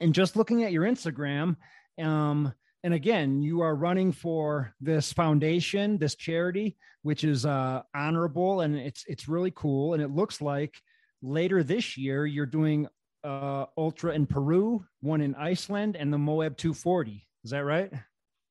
[0.00, 1.56] and just looking at your Instagram,
[2.00, 2.52] um,
[2.84, 8.76] and again you are running for this foundation this charity which is uh, honorable and
[8.76, 9.92] it's it's really cool.
[9.92, 10.74] And it looks like
[11.22, 12.88] later this year you're doing
[13.22, 17.92] uh, ultra in peru one in iceland and the moab 240 is that right?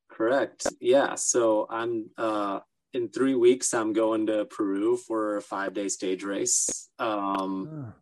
[0.10, 0.68] Correct.
[0.80, 1.16] Yeah.
[1.16, 2.60] So i'm uh,
[2.94, 6.90] in three weeks i'm going to peru for a five day stage race.
[7.00, 7.94] Um,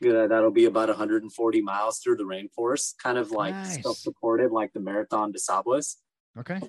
[0.00, 3.82] that'll be about 140 miles through the rainforest, kind of like nice.
[3.82, 5.96] self-supported, like the Marathon des Sables.
[6.38, 6.60] Okay.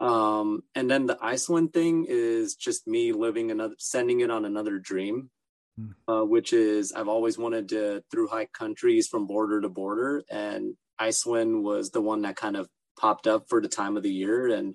[0.00, 4.78] Um, and then the Iceland thing is just me living another, sending it on another
[4.78, 5.30] dream,
[5.76, 5.90] hmm.
[6.06, 10.74] uh, which is I've always wanted to through hike countries from border to border, and
[10.98, 12.68] Iceland was the one that kind of
[12.98, 14.74] popped up for the time of the year, and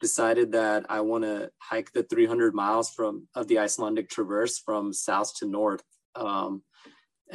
[0.00, 4.92] decided that I want to hike the 300 miles from of the Icelandic Traverse from
[4.92, 5.82] south to north,
[6.14, 6.62] um,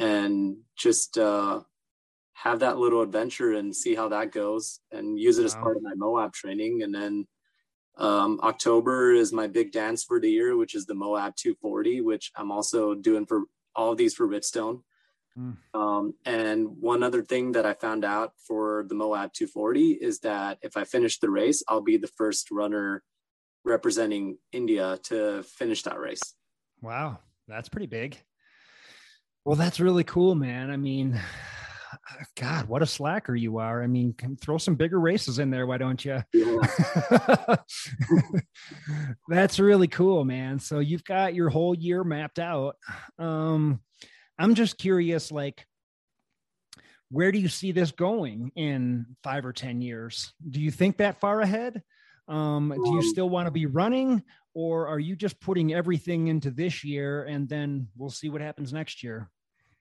[0.00, 1.60] and just uh,
[2.32, 5.46] have that little adventure and see how that goes, and use it wow.
[5.46, 6.82] as part of my Moab training.
[6.82, 7.28] And then
[7.98, 12.32] um, October is my big dance for the year, which is the Moab 240, which
[12.34, 13.42] I'm also doing for
[13.76, 14.80] all of these for Ritstone.
[15.38, 15.56] Mm.
[15.74, 20.58] Um, and one other thing that I found out for the Moab 240 is that
[20.62, 23.02] if I finish the race, I'll be the first runner
[23.64, 26.34] representing India to finish that race.
[26.80, 28.18] Wow, that's pretty big.
[29.44, 30.70] Well, that's really cool, man.
[30.70, 31.18] I mean,
[32.40, 33.82] God, what a slacker you are.
[33.82, 36.22] I mean, throw some bigger races in there, why don't you?
[36.32, 37.56] Yeah.
[39.28, 40.58] That's really cool, man.
[40.58, 42.76] So you've got your whole year mapped out.
[43.18, 43.80] Um,
[44.38, 45.66] I'm just curious, like,
[47.10, 50.32] where do you see this going in five or 10 years?
[50.48, 51.82] Do you think that far ahead?
[52.28, 54.22] Um, do you um, still want to be running,
[54.54, 58.72] or are you just putting everything into this year and then we'll see what happens
[58.72, 59.30] next year?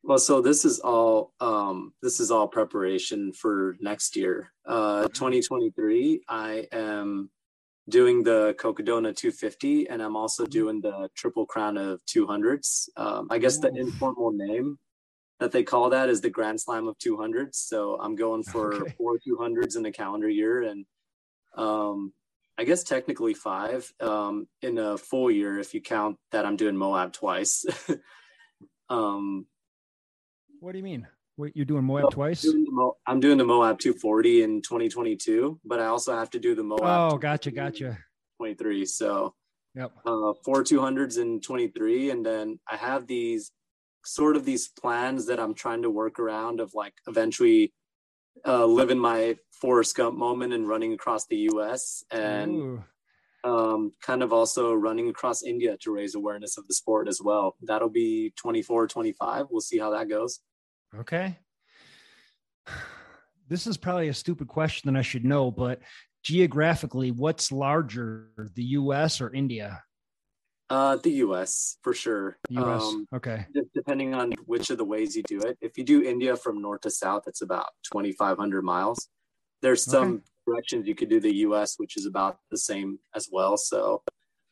[0.03, 4.51] Well, so this is all um, this is all preparation for next year.
[4.65, 7.29] Uh, 2023, I am
[7.89, 10.51] doing the Cocodona 250, and I'm also mm-hmm.
[10.51, 12.87] doing the Triple Crown of 200s.
[12.95, 14.77] Um, I guess the informal name
[15.39, 17.55] that they call that is the Grand Slam of 200s.
[17.55, 18.95] So I'm going for okay.
[18.97, 20.85] four 200s in a calendar year, and
[21.57, 22.13] um,
[22.59, 26.75] I guess technically five um, in a full year if you count that I'm doing
[26.75, 27.65] Moab twice.
[28.89, 29.45] um,
[30.59, 31.07] what do you mean?
[31.37, 32.41] Wait, you're doing Moab twice?
[32.41, 36.53] Doing Mo- I'm doing the Moab 240 in 2022, but I also have to do
[36.53, 37.13] the Moab.
[37.13, 37.97] Oh, gotcha, gotcha.
[38.39, 38.85] 23.
[38.87, 39.33] So,
[39.73, 39.93] yep.
[40.05, 43.53] Uh, four 200s in 23, and then I have these
[44.03, 47.71] sort of these plans that I'm trying to work around of like eventually
[48.45, 52.03] uh, living my Forrest Gump moment and running across the U.S.
[52.11, 52.81] and
[53.43, 57.55] um, kind of also running across India to raise awareness of the sport as well.
[57.61, 59.47] That'll be 24, 25.
[59.49, 60.39] We'll see how that goes.
[60.97, 61.37] Okay.
[63.47, 65.79] This is probably a stupid question that I should know, but
[66.23, 69.81] geographically, what's larger, the US or India?
[70.69, 72.37] Uh, the US for sure.
[72.49, 72.81] US.
[72.81, 73.45] Um, okay.
[73.73, 75.57] Depending on which of the ways you do it.
[75.61, 79.09] If you do India from north to south, it's about 2,500 miles.
[79.61, 80.23] There's some okay.
[80.47, 83.57] directions you could do the US, which is about the same as well.
[83.57, 84.03] So,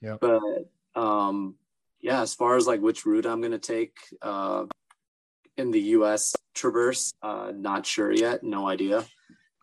[0.02, 0.18] yeah.
[0.20, 0.42] But
[0.96, 1.56] um,
[2.02, 4.66] yeah, as far as like which route I'm going to take, uh,
[5.58, 6.36] in the U.S.
[6.54, 7.14] traverse.
[7.22, 8.44] Uh, not sure yet.
[8.44, 9.04] No idea.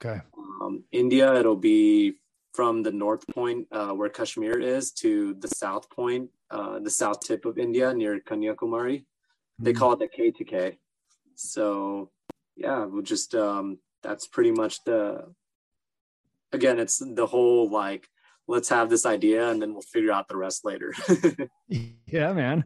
[0.05, 0.21] Okay.
[0.37, 2.17] Um, India, it'll be
[2.55, 7.21] from the north point uh, where Kashmir is to the south point, uh, the south
[7.21, 9.01] tip of India near Kanyakumari.
[9.01, 9.65] Mm-hmm.
[9.65, 9.79] They hmm.
[9.79, 10.79] call it the K to K.
[11.35, 12.11] So
[12.57, 15.33] yeah, we'll just um, that's pretty much the.
[16.53, 18.09] Again, it's the whole like
[18.47, 20.95] let's have this idea and then we'll figure out the rest later.
[22.07, 22.65] yeah, man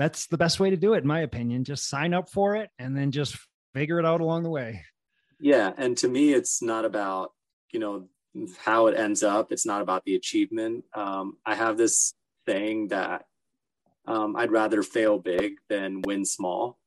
[0.00, 1.62] that's the best way to do it, in my opinion.
[1.62, 3.36] Just sign up for it and then just
[3.74, 4.82] figure it out along the way.
[5.38, 5.72] Yeah.
[5.76, 7.32] And to me, it's not about,
[7.70, 8.08] you know,
[8.58, 9.52] how it ends up.
[9.52, 10.84] It's not about the achievement.
[10.94, 12.14] Um, I have this
[12.46, 13.26] saying that
[14.06, 16.78] um, I'd rather fail big than win small.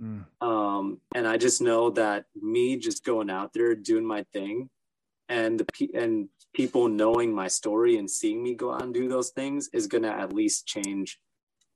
[0.00, 0.24] Mm.
[0.40, 4.70] Um, and I just know that me just going out there doing my thing
[5.30, 9.08] and the pe- and people knowing my story and seeing me go out and do
[9.08, 11.18] those things is going to at least change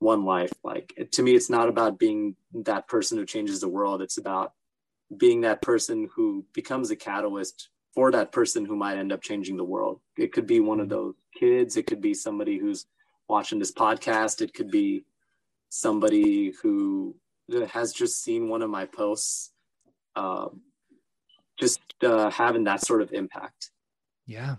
[0.01, 4.03] one life like to me it's not about being that person who changes the world
[4.03, 4.53] it's about
[5.16, 9.57] being that person who becomes a catalyst for that person who might end up changing
[9.57, 10.01] the world.
[10.16, 10.97] It could be one of mm-hmm.
[10.97, 11.76] those kids.
[11.76, 12.86] It could be somebody who's
[13.28, 14.42] watching this podcast.
[14.42, 15.05] It could be
[15.68, 17.16] somebody who
[17.68, 19.53] has just seen one of my posts
[20.16, 20.47] uh,
[21.59, 23.70] just uh, having that sort of impact.
[24.26, 24.57] Yeah.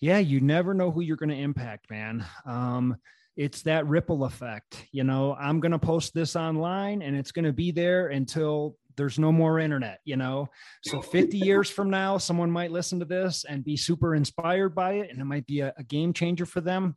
[0.00, 2.24] Yeah you never know who you're going to impact man.
[2.46, 2.96] Um,
[3.36, 4.86] it's that ripple effect.
[4.92, 8.76] You know, I'm going to post this online and it's going to be there until
[9.00, 10.46] there's no more internet, you know?
[10.84, 14.92] So 50 years from now, someone might listen to this and be super inspired by
[14.92, 15.10] it.
[15.10, 16.96] And it might be a, a game changer for them.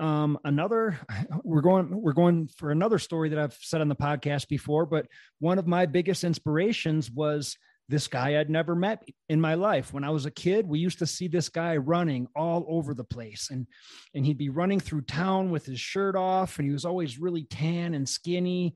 [0.00, 0.98] Um, another,
[1.44, 5.06] we're going, we're going for another story that I've said on the podcast before, but
[5.38, 7.56] one of my biggest inspirations was
[7.88, 9.92] this guy I'd never met in my life.
[9.92, 13.04] When I was a kid, we used to see this guy running all over the
[13.04, 13.66] place and
[14.14, 17.44] and he'd be running through town with his shirt off and he was always really
[17.44, 18.74] tan and skinny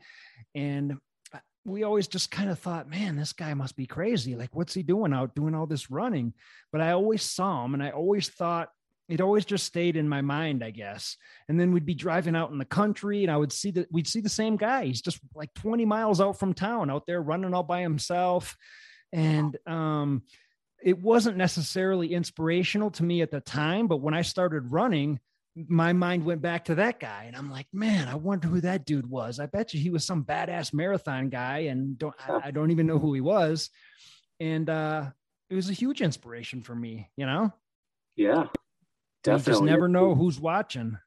[0.55, 0.95] and
[1.67, 4.37] we always just kind of thought, man, this guy must be crazy.
[4.37, 6.33] Like what's he doing out doing all this running?
[6.71, 8.69] But I always saw him and I always thought
[9.09, 11.17] it always just stayed in my mind, I guess.
[11.49, 14.09] And then we'd be driving out in the country and I would see that we'd
[14.09, 14.85] see the same guy.
[14.85, 18.57] He's just like 20 miles out from town out there running all by himself
[19.13, 20.23] and um,
[20.83, 25.19] it wasn't necessarily inspirational to me at the time, but when I started running,
[25.57, 28.85] my mind went back to that guy and I'm like, man, I wonder who that
[28.85, 29.41] dude was.
[29.41, 32.87] I bet you he was some badass marathon guy and don't I, I don't even
[32.87, 33.71] know who he was.
[34.39, 35.11] And uh
[35.49, 37.53] it was a huge inspiration for me, you know?
[38.17, 38.49] Yeah.
[39.25, 39.53] Definitely.
[39.53, 40.99] You just never know who's watching.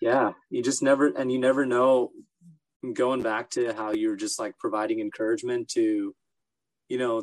[0.00, 0.32] Yeah.
[0.50, 2.10] You just never and you never know
[2.94, 6.14] going back to how you're just like providing encouragement to,
[6.88, 7.22] you know,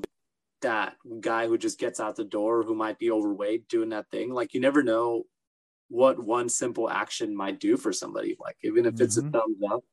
[0.62, 4.32] that guy who just gets out the door who might be overweight doing that thing.
[4.32, 5.24] Like you never know
[5.92, 8.38] what one simple action might do for somebody.
[8.40, 9.28] Like even if it's mm-hmm.
[9.28, 9.84] a thumbs up,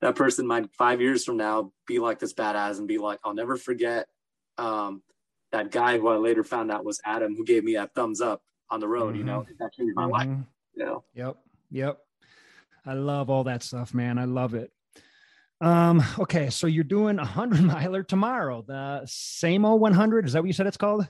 [0.00, 3.34] that person might five years from now be like this badass and be like, I'll
[3.34, 4.06] never forget
[4.58, 5.02] um,
[5.50, 8.42] that guy who I later found out was Adam who gave me that thumbs up
[8.70, 9.10] on the road.
[9.10, 9.18] Mm-hmm.
[9.18, 10.12] You know, that changed my mm-hmm.
[10.12, 10.28] life.
[10.74, 11.04] You know.
[11.14, 11.36] Yep.
[11.72, 11.98] Yep.
[12.86, 14.18] I love all that stuff, man.
[14.18, 14.70] I love it.
[15.60, 18.62] Um, okay, so you're doing a hundred miler tomorrow.
[18.66, 20.26] The same old 100.
[20.26, 21.08] Is that what you said it's called?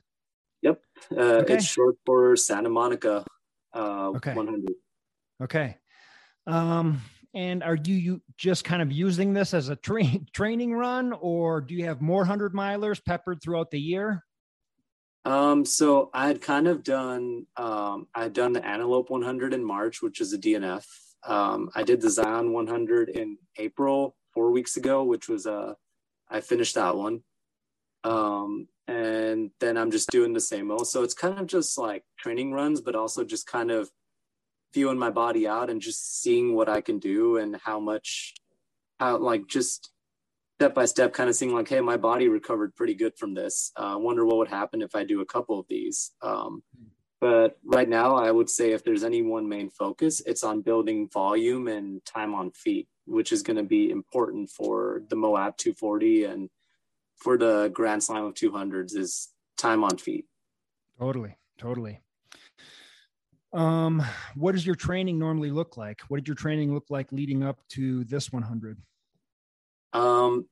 [0.63, 0.81] Yep.
[1.15, 1.55] Uh, okay.
[1.55, 3.25] It's short for Santa Monica
[3.75, 4.35] uh, okay.
[4.35, 4.73] 100.
[5.43, 5.77] Okay.
[6.47, 7.01] Um,
[7.35, 10.03] and are you, you just kind of using this as a tra-
[10.35, 14.25] training run, or do you have more hundred milers peppered throughout the year?
[15.25, 19.63] Um, so I had kind of done, um, I had done the Antelope 100 in
[19.63, 20.85] March, which is a DNF.
[21.27, 25.75] Um, I did the Zion 100 in April, four weeks ago, which was uh,
[26.29, 27.23] I finished that one.
[28.05, 30.89] Um, and then I'm just doing the same old.
[30.89, 33.89] So it's kind of just like training runs, but also just kind of
[34.75, 38.35] feeling my body out and just seeing what I can do and how much,
[38.99, 39.93] how like just
[40.59, 43.71] step by step, kind of seeing like, hey, my body recovered pretty good from this.
[43.77, 46.11] I uh, wonder what would happen if I do a couple of these.
[46.21, 46.65] Um,
[47.21, 51.09] but right now, I would say if there's any one main focus, it's on building
[51.13, 56.25] volume and time on feet, which is going to be important for the Moab 240
[56.25, 56.51] and
[57.21, 60.27] for the Grand Slam of 200s is time on feet.
[60.99, 62.01] Totally, totally.
[63.53, 64.03] Um,
[64.35, 66.01] what does your training normally look like?
[66.09, 68.79] What did your training look like leading up to this 100?
[69.93, 70.47] Um,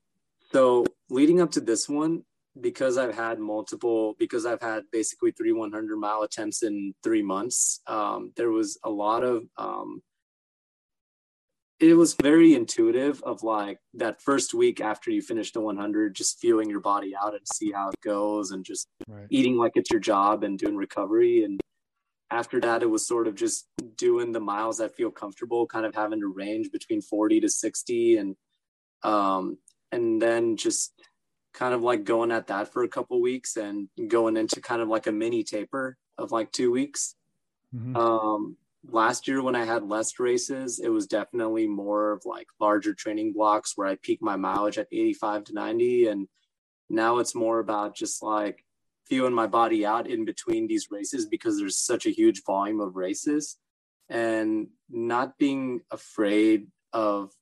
[0.53, 2.25] so leading up to this one,
[2.61, 7.81] because I've had multiple, because I've had basically three 100 mile attempts in three months,
[7.87, 10.03] um, there was a lot of um,
[11.81, 16.39] it was very intuitive of like that first week after you finish the 100 just
[16.41, 19.27] feeling your body out and see how it goes and just right.
[19.31, 21.61] eating like it's your job and doing recovery and
[22.31, 23.67] after that it was sort of just
[23.97, 28.17] doing the miles that feel comfortable kind of having to range between 40 to 60
[28.17, 28.37] and
[29.03, 29.59] um
[29.93, 30.93] and then just
[31.55, 34.89] kind of like going at that for a couple weeks and going into kind of
[34.89, 37.15] like a mini taper of like two weeks
[37.75, 37.97] mm-hmm.
[37.97, 38.57] um
[38.87, 43.33] last year when I had less races, it was definitely more of like larger training
[43.33, 46.07] blocks where I peak my mileage at 85 to 90.
[46.09, 46.29] And
[46.89, 48.65] now it's more about just like
[49.07, 52.97] feeling my body out in between these races because there's such a huge volume of
[52.97, 53.57] races
[54.09, 57.33] and not being afraid of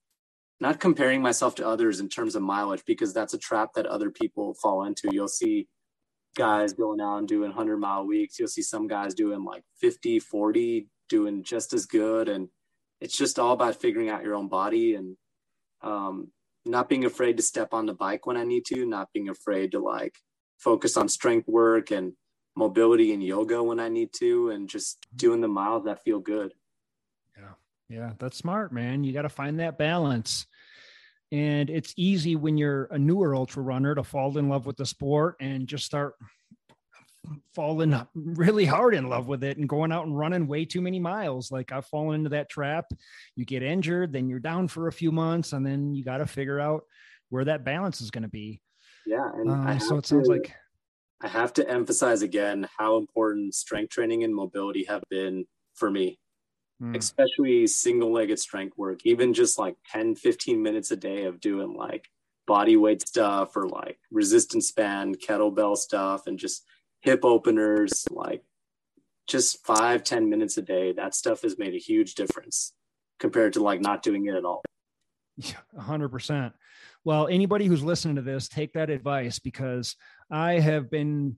[0.59, 4.11] not comparing myself to others in terms of mileage because that's a trap that other
[4.11, 5.11] people fall into.
[5.13, 5.69] You'll see
[6.37, 8.39] guys going out and doing 100 mile weeks.
[8.39, 12.29] You'll see some guys doing like 50, 40, doing just as good.
[12.29, 12.49] And
[13.01, 15.17] it's just all about figuring out your own body and
[15.83, 16.33] um,
[16.65, 19.73] not being afraid to step on the bike when I need to, not being afraid
[19.73, 20.15] to like
[20.59, 22.13] focus on strength work and
[22.57, 26.53] mobility and yoga when I need to, and just doing the miles that feel good.
[27.37, 27.53] Yeah.
[27.89, 28.13] Yeah.
[28.19, 29.05] That's smart, man.
[29.05, 30.47] You got to find that balance.
[31.33, 34.87] And it's easy when you're a newer ultra runner to fall in love with the
[34.87, 36.15] sport and just start
[37.55, 40.99] fallen really hard in love with it and going out and running way too many
[40.99, 41.51] miles.
[41.51, 42.87] Like I've fallen into that trap.
[43.35, 46.27] You get injured, then you're down for a few months, and then you got to
[46.27, 46.85] figure out
[47.29, 48.61] where that balance is going to be.
[49.07, 49.31] Yeah.
[49.35, 50.55] And uh, so it sounds like
[51.23, 56.19] I have to emphasize again how important strength training and mobility have been for me,
[56.83, 56.97] mm.
[56.97, 61.75] especially single legged strength work, even just like 10, 15 minutes a day of doing
[61.75, 62.09] like
[62.47, 66.65] body weight stuff or like resistance band, kettlebell stuff, and just
[67.07, 68.43] hip openers, like
[69.27, 70.93] just five ten minutes a day.
[70.93, 72.73] That stuff has made a huge difference
[73.19, 74.63] compared to like not doing it at all.
[75.39, 76.53] Yeah, 100%.
[77.05, 79.97] Well, anybody who's listening to this, take that advice because
[80.31, 81.37] I have been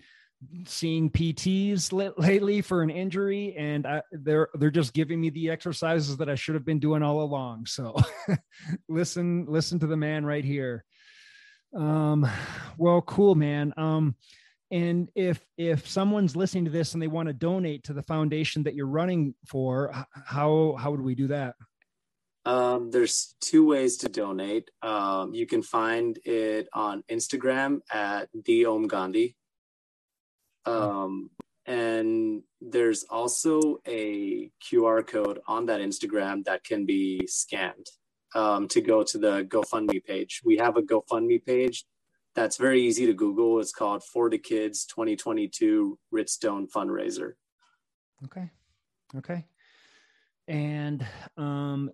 [0.66, 6.16] seeing PTs lately for an injury, and I, they're they're just giving me the exercises
[6.16, 7.66] that I should have been doing all along.
[7.66, 7.96] So,
[8.88, 10.84] listen, listen to the man right here.
[11.74, 12.26] Um,
[12.78, 13.74] well, cool, man.
[13.76, 14.14] Um,
[14.70, 18.62] and if if someone's listening to this and they want to donate to the foundation
[18.64, 21.54] that you're running for how how would we do that?
[22.44, 24.70] Um, there's two ways to donate.
[24.82, 29.36] Um, you can find it on instagram at the om gandhi.
[30.64, 31.30] Um,
[31.66, 37.86] and there's also a QR code on that Instagram that can be scanned
[38.34, 40.40] um, to go to the GoFundMe page.
[40.44, 41.84] We have a GoFundMe page
[42.34, 43.60] that's very easy to Google.
[43.60, 47.32] It's called For the Kids 2022 Ritstone Fundraiser.
[48.24, 48.50] Okay.
[49.16, 49.44] Okay.
[50.46, 51.04] And
[51.36, 51.90] um,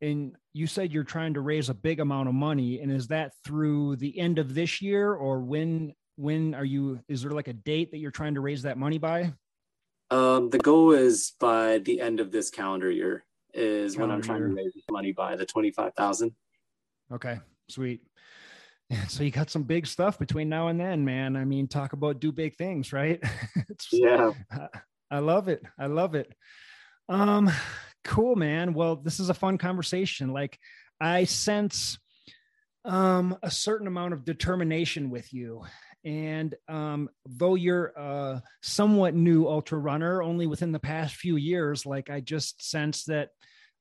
[0.00, 3.32] and you said you're trying to raise a big amount of money and is that
[3.44, 7.52] through the end of this year or when when are you is there like a
[7.52, 9.32] date that you're trying to raise that money by
[10.10, 14.22] um, the goal is by the end of this calendar year is calendar when i'm
[14.22, 14.48] trying year.
[14.48, 16.32] to raise money by the 25000
[17.12, 17.38] okay
[17.68, 18.02] sweet
[19.08, 21.36] so you got some big stuff between now and then man.
[21.36, 23.22] I mean talk about do big things right?
[23.92, 24.32] Yeah.
[25.10, 25.62] I love it.
[25.78, 26.32] I love it.
[27.08, 27.50] Um
[28.04, 28.74] cool man.
[28.74, 30.32] Well this is a fun conversation.
[30.32, 30.58] Like
[31.00, 31.98] i sense
[32.84, 35.62] um a certain amount of determination with you.
[36.04, 41.86] And um though you're a somewhat new ultra runner only within the past few years
[41.86, 43.30] like i just sense that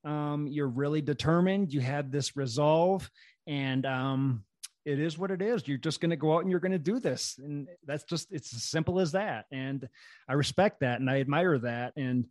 [0.05, 1.73] um you're really determined.
[1.73, 3.09] You had this resolve
[3.47, 4.43] and um
[4.85, 5.67] it is what it is.
[5.67, 7.39] You're just going to go out and you're going to do this.
[7.41, 9.45] And that's just, it's as simple as that.
[9.51, 9.87] And
[10.27, 11.93] I respect that and I admire that.
[11.95, 12.25] And,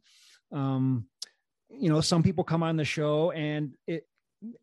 [0.53, 1.07] um,
[1.71, 4.07] you know, some people come on the show and it,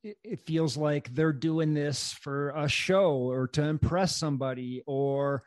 [0.03, 5.43] it feels like they're doing this for a show or to impress somebody or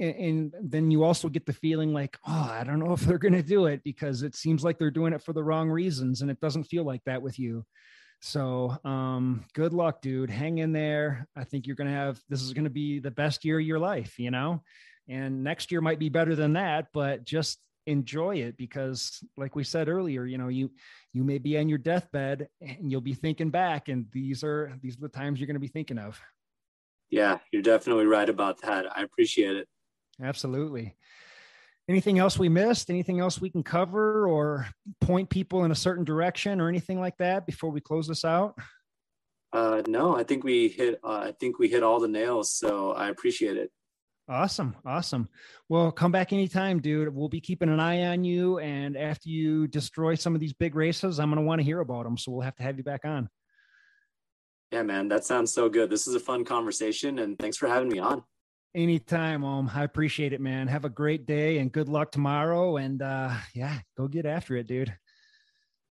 [0.00, 3.32] and then you also get the feeling like oh i don't know if they're going
[3.34, 6.30] to do it because it seems like they're doing it for the wrong reasons and
[6.30, 7.64] it doesn't feel like that with you
[8.22, 10.30] so um good luck dude.
[10.30, 11.26] Hang in there.
[11.36, 13.66] I think you're going to have this is going to be the best year of
[13.66, 14.62] your life you know?
[15.08, 19.64] And next year might be better than that but just enjoy it because like we
[19.64, 20.70] said earlier you know you
[21.12, 24.96] you may be on your deathbed and you'll be thinking back and these are these
[24.96, 26.20] are the times you're going to be thinking of.
[27.10, 28.86] Yeah you're definitely right about that.
[28.96, 29.68] I appreciate it.
[30.22, 30.94] Absolutely
[31.92, 34.66] anything else we missed anything else we can cover or
[35.00, 38.56] point people in a certain direction or anything like that before we close this out
[39.52, 42.92] uh no i think we hit uh, i think we hit all the nails so
[42.92, 43.70] i appreciate it
[44.28, 44.76] Awesome.
[44.86, 45.28] Awesome.
[45.68, 47.14] Well, come back anytime, dude.
[47.14, 48.58] We'll be keeping an eye on you.
[48.60, 51.80] And after you destroy some of these big races, I'm going to want to hear
[51.80, 52.16] about them.
[52.16, 53.28] So we'll have to have you back on.
[54.70, 55.08] Yeah, man.
[55.08, 55.90] That sounds so good.
[55.90, 57.18] This is a fun conversation.
[57.18, 58.22] And thanks for having me on.
[58.74, 59.70] Anytime, Om.
[59.74, 60.66] I appreciate it, man.
[60.66, 62.78] Have a great day and good luck tomorrow.
[62.78, 64.94] And uh, yeah, go get after it, dude.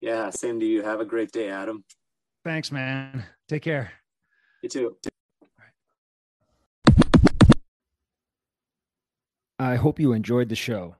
[0.01, 0.82] Yeah, same to you.
[0.82, 1.84] Have a great day, Adam.
[2.44, 3.24] Thanks, man.
[3.48, 3.92] Take care.
[4.62, 4.96] You too.
[9.59, 10.96] I hope you enjoyed the show.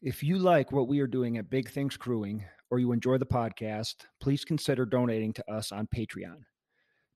[0.00, 3.26] If you like what we are doing at Big Things Crewing or you enjoy the
[3.26, 6.44] podcast, please consider donating to us on Patreon.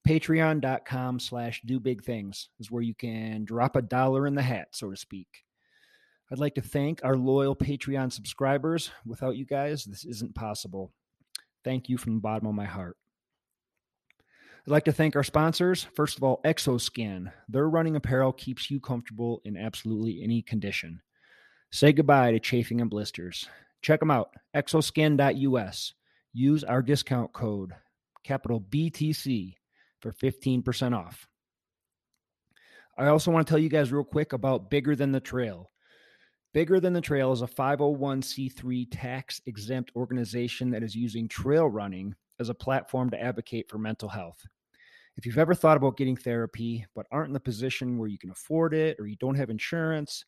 [0.09, 4.69] Patreon.com slash do big things is where you can drop a dollar in the hat,
[4.71, 5.45] so to speak.
[6.33, 8.91] I'd like to thank our loyal Patreon subscribers.
[9.05, 10.95] Without you guys, this isn't possible.
[11.63, 12.97] Thank you from the bottom of my heart.
[14.67, 15.85] I'd like to thank our sponsors.
[15.95, 17.31] First of all, Exoskin.
[17.47, 21.03] Their running apparel keeps you comfortable in absolutely any condition.
[21.71, 23.47] Say goodbye to chafing and blisters.
[23.83, 25.93] Check them out, exoskin.us.
[26.33, 27.73] Use our discount code,
[28.25, 29.57] capital BTC,
[30.01, 31.27] for 15% off.
[32.97, 35.71] I also want to tell you guys real quick about Bigger Than the Trail.
[36.53, 42.15] Bigger Than the Trail is a 501c3 tax exempt organization that is using trail running
[42.41, 44.45] as a platform to advocate for mental health.
[45.17, 48.31] If you've ever thought about getting therapy but aren't in the position where you can
[48.31, 50.25] afford it or you don't have insurance,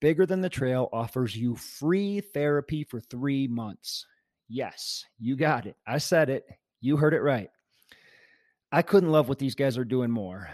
[0.00, 4.06] Bigger Than the Trail offers you free therapy for three months.
[4.48, 5.76] Yes, you got it.
[5.86, 6.46] I said it.
[6.80, 7.50] You heard it right.
[8.76, 10.50] I couldn't love what these guys are doing more.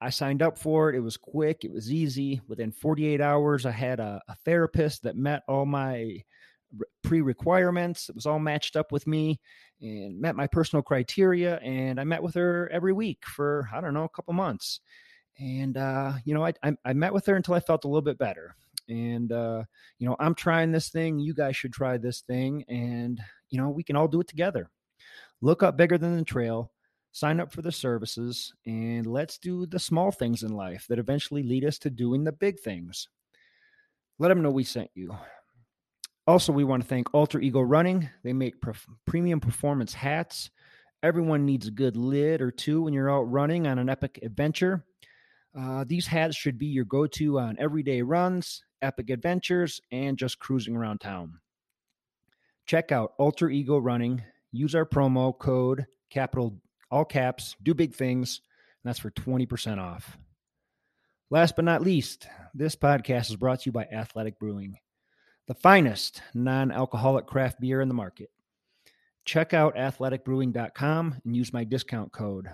[0.00, 0.96] I signed up for it.
[0.96, 2.40] It was quick, it was easy.
[2.48, 6.22] Within 48 hours, I had a, a therapist that met all my
[7.04, 8.08] pre requirements.
[8.08, 9.38] It was all matched up with me
[9.82, 11.58] and met my personal criteria.
[11.58, 14.80] And I met with her every week for, I don't know, a couple months.
[15.38, 18.00] And, uh, you know, I, I, I met with her until I felt a little
[18.00, 18.56] bit better.
[18.88, 19.64] And, uh,
[19.98, 21.18] you know, I'm trying this thing.
[21.18, 22.64] You guys should try this thing.
[22.70, 23.20] And,
[23.50, 24.70] you know, we can all do it together.
[25.42, 26.72] Look up Bigger Than the Trail,
[27.16, 31.42] sign up for the services, and let's do the small things in life that eventually
[31.42, 33.08] lead us to doing the big things.
[34.18, 35.16] Let them know we sent you.
[36.26, 38.06] Also, we want to thank Alter Ego Running.
[38.22, 38.56] They make
[39.06, 40.50] premium performance hats.
[41.02, 44.84] Everyone needs a good lid or two when you're out running on an epic adventure.
[45.58, 50.38] Uh, these hats should be your go to on everyday runs, epic adventures, and just
[50.38, 51.40] cruising around town.
[52.66, 54.22] Check out Alter Ego Running.
[54.52, 56.60] Use our promo code, capital
[56.90, 58.40] all caps, do big things.
[58.84, 60.16] And that's for 20% off.
[61.30, 64.76] Last but not least, this podcast is brought to you by Athletic Brewing.
[65.48, 68.30] the finest non alcoholic craft beer in the market.
[69.24, 72.48] Check out athleticbrewing.com and use my discount code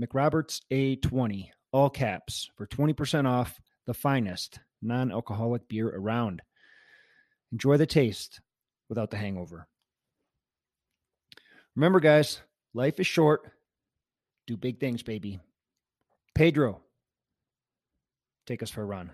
[0.00, 6.42] McRobertsA20, all caps, for 20% off the finest non alcoholic beer around.
[7.52, 8.40] Enjoy the taste
[8.88, 9.68] without the hangover.
[11.76, 12.40] Remember, guys,
[12.74, 13.52] life is short.
[14.46, 15.40] Do big things, baby.
[16.34, 16.80] Pedro,
[18.46, 19.10] take us for a run.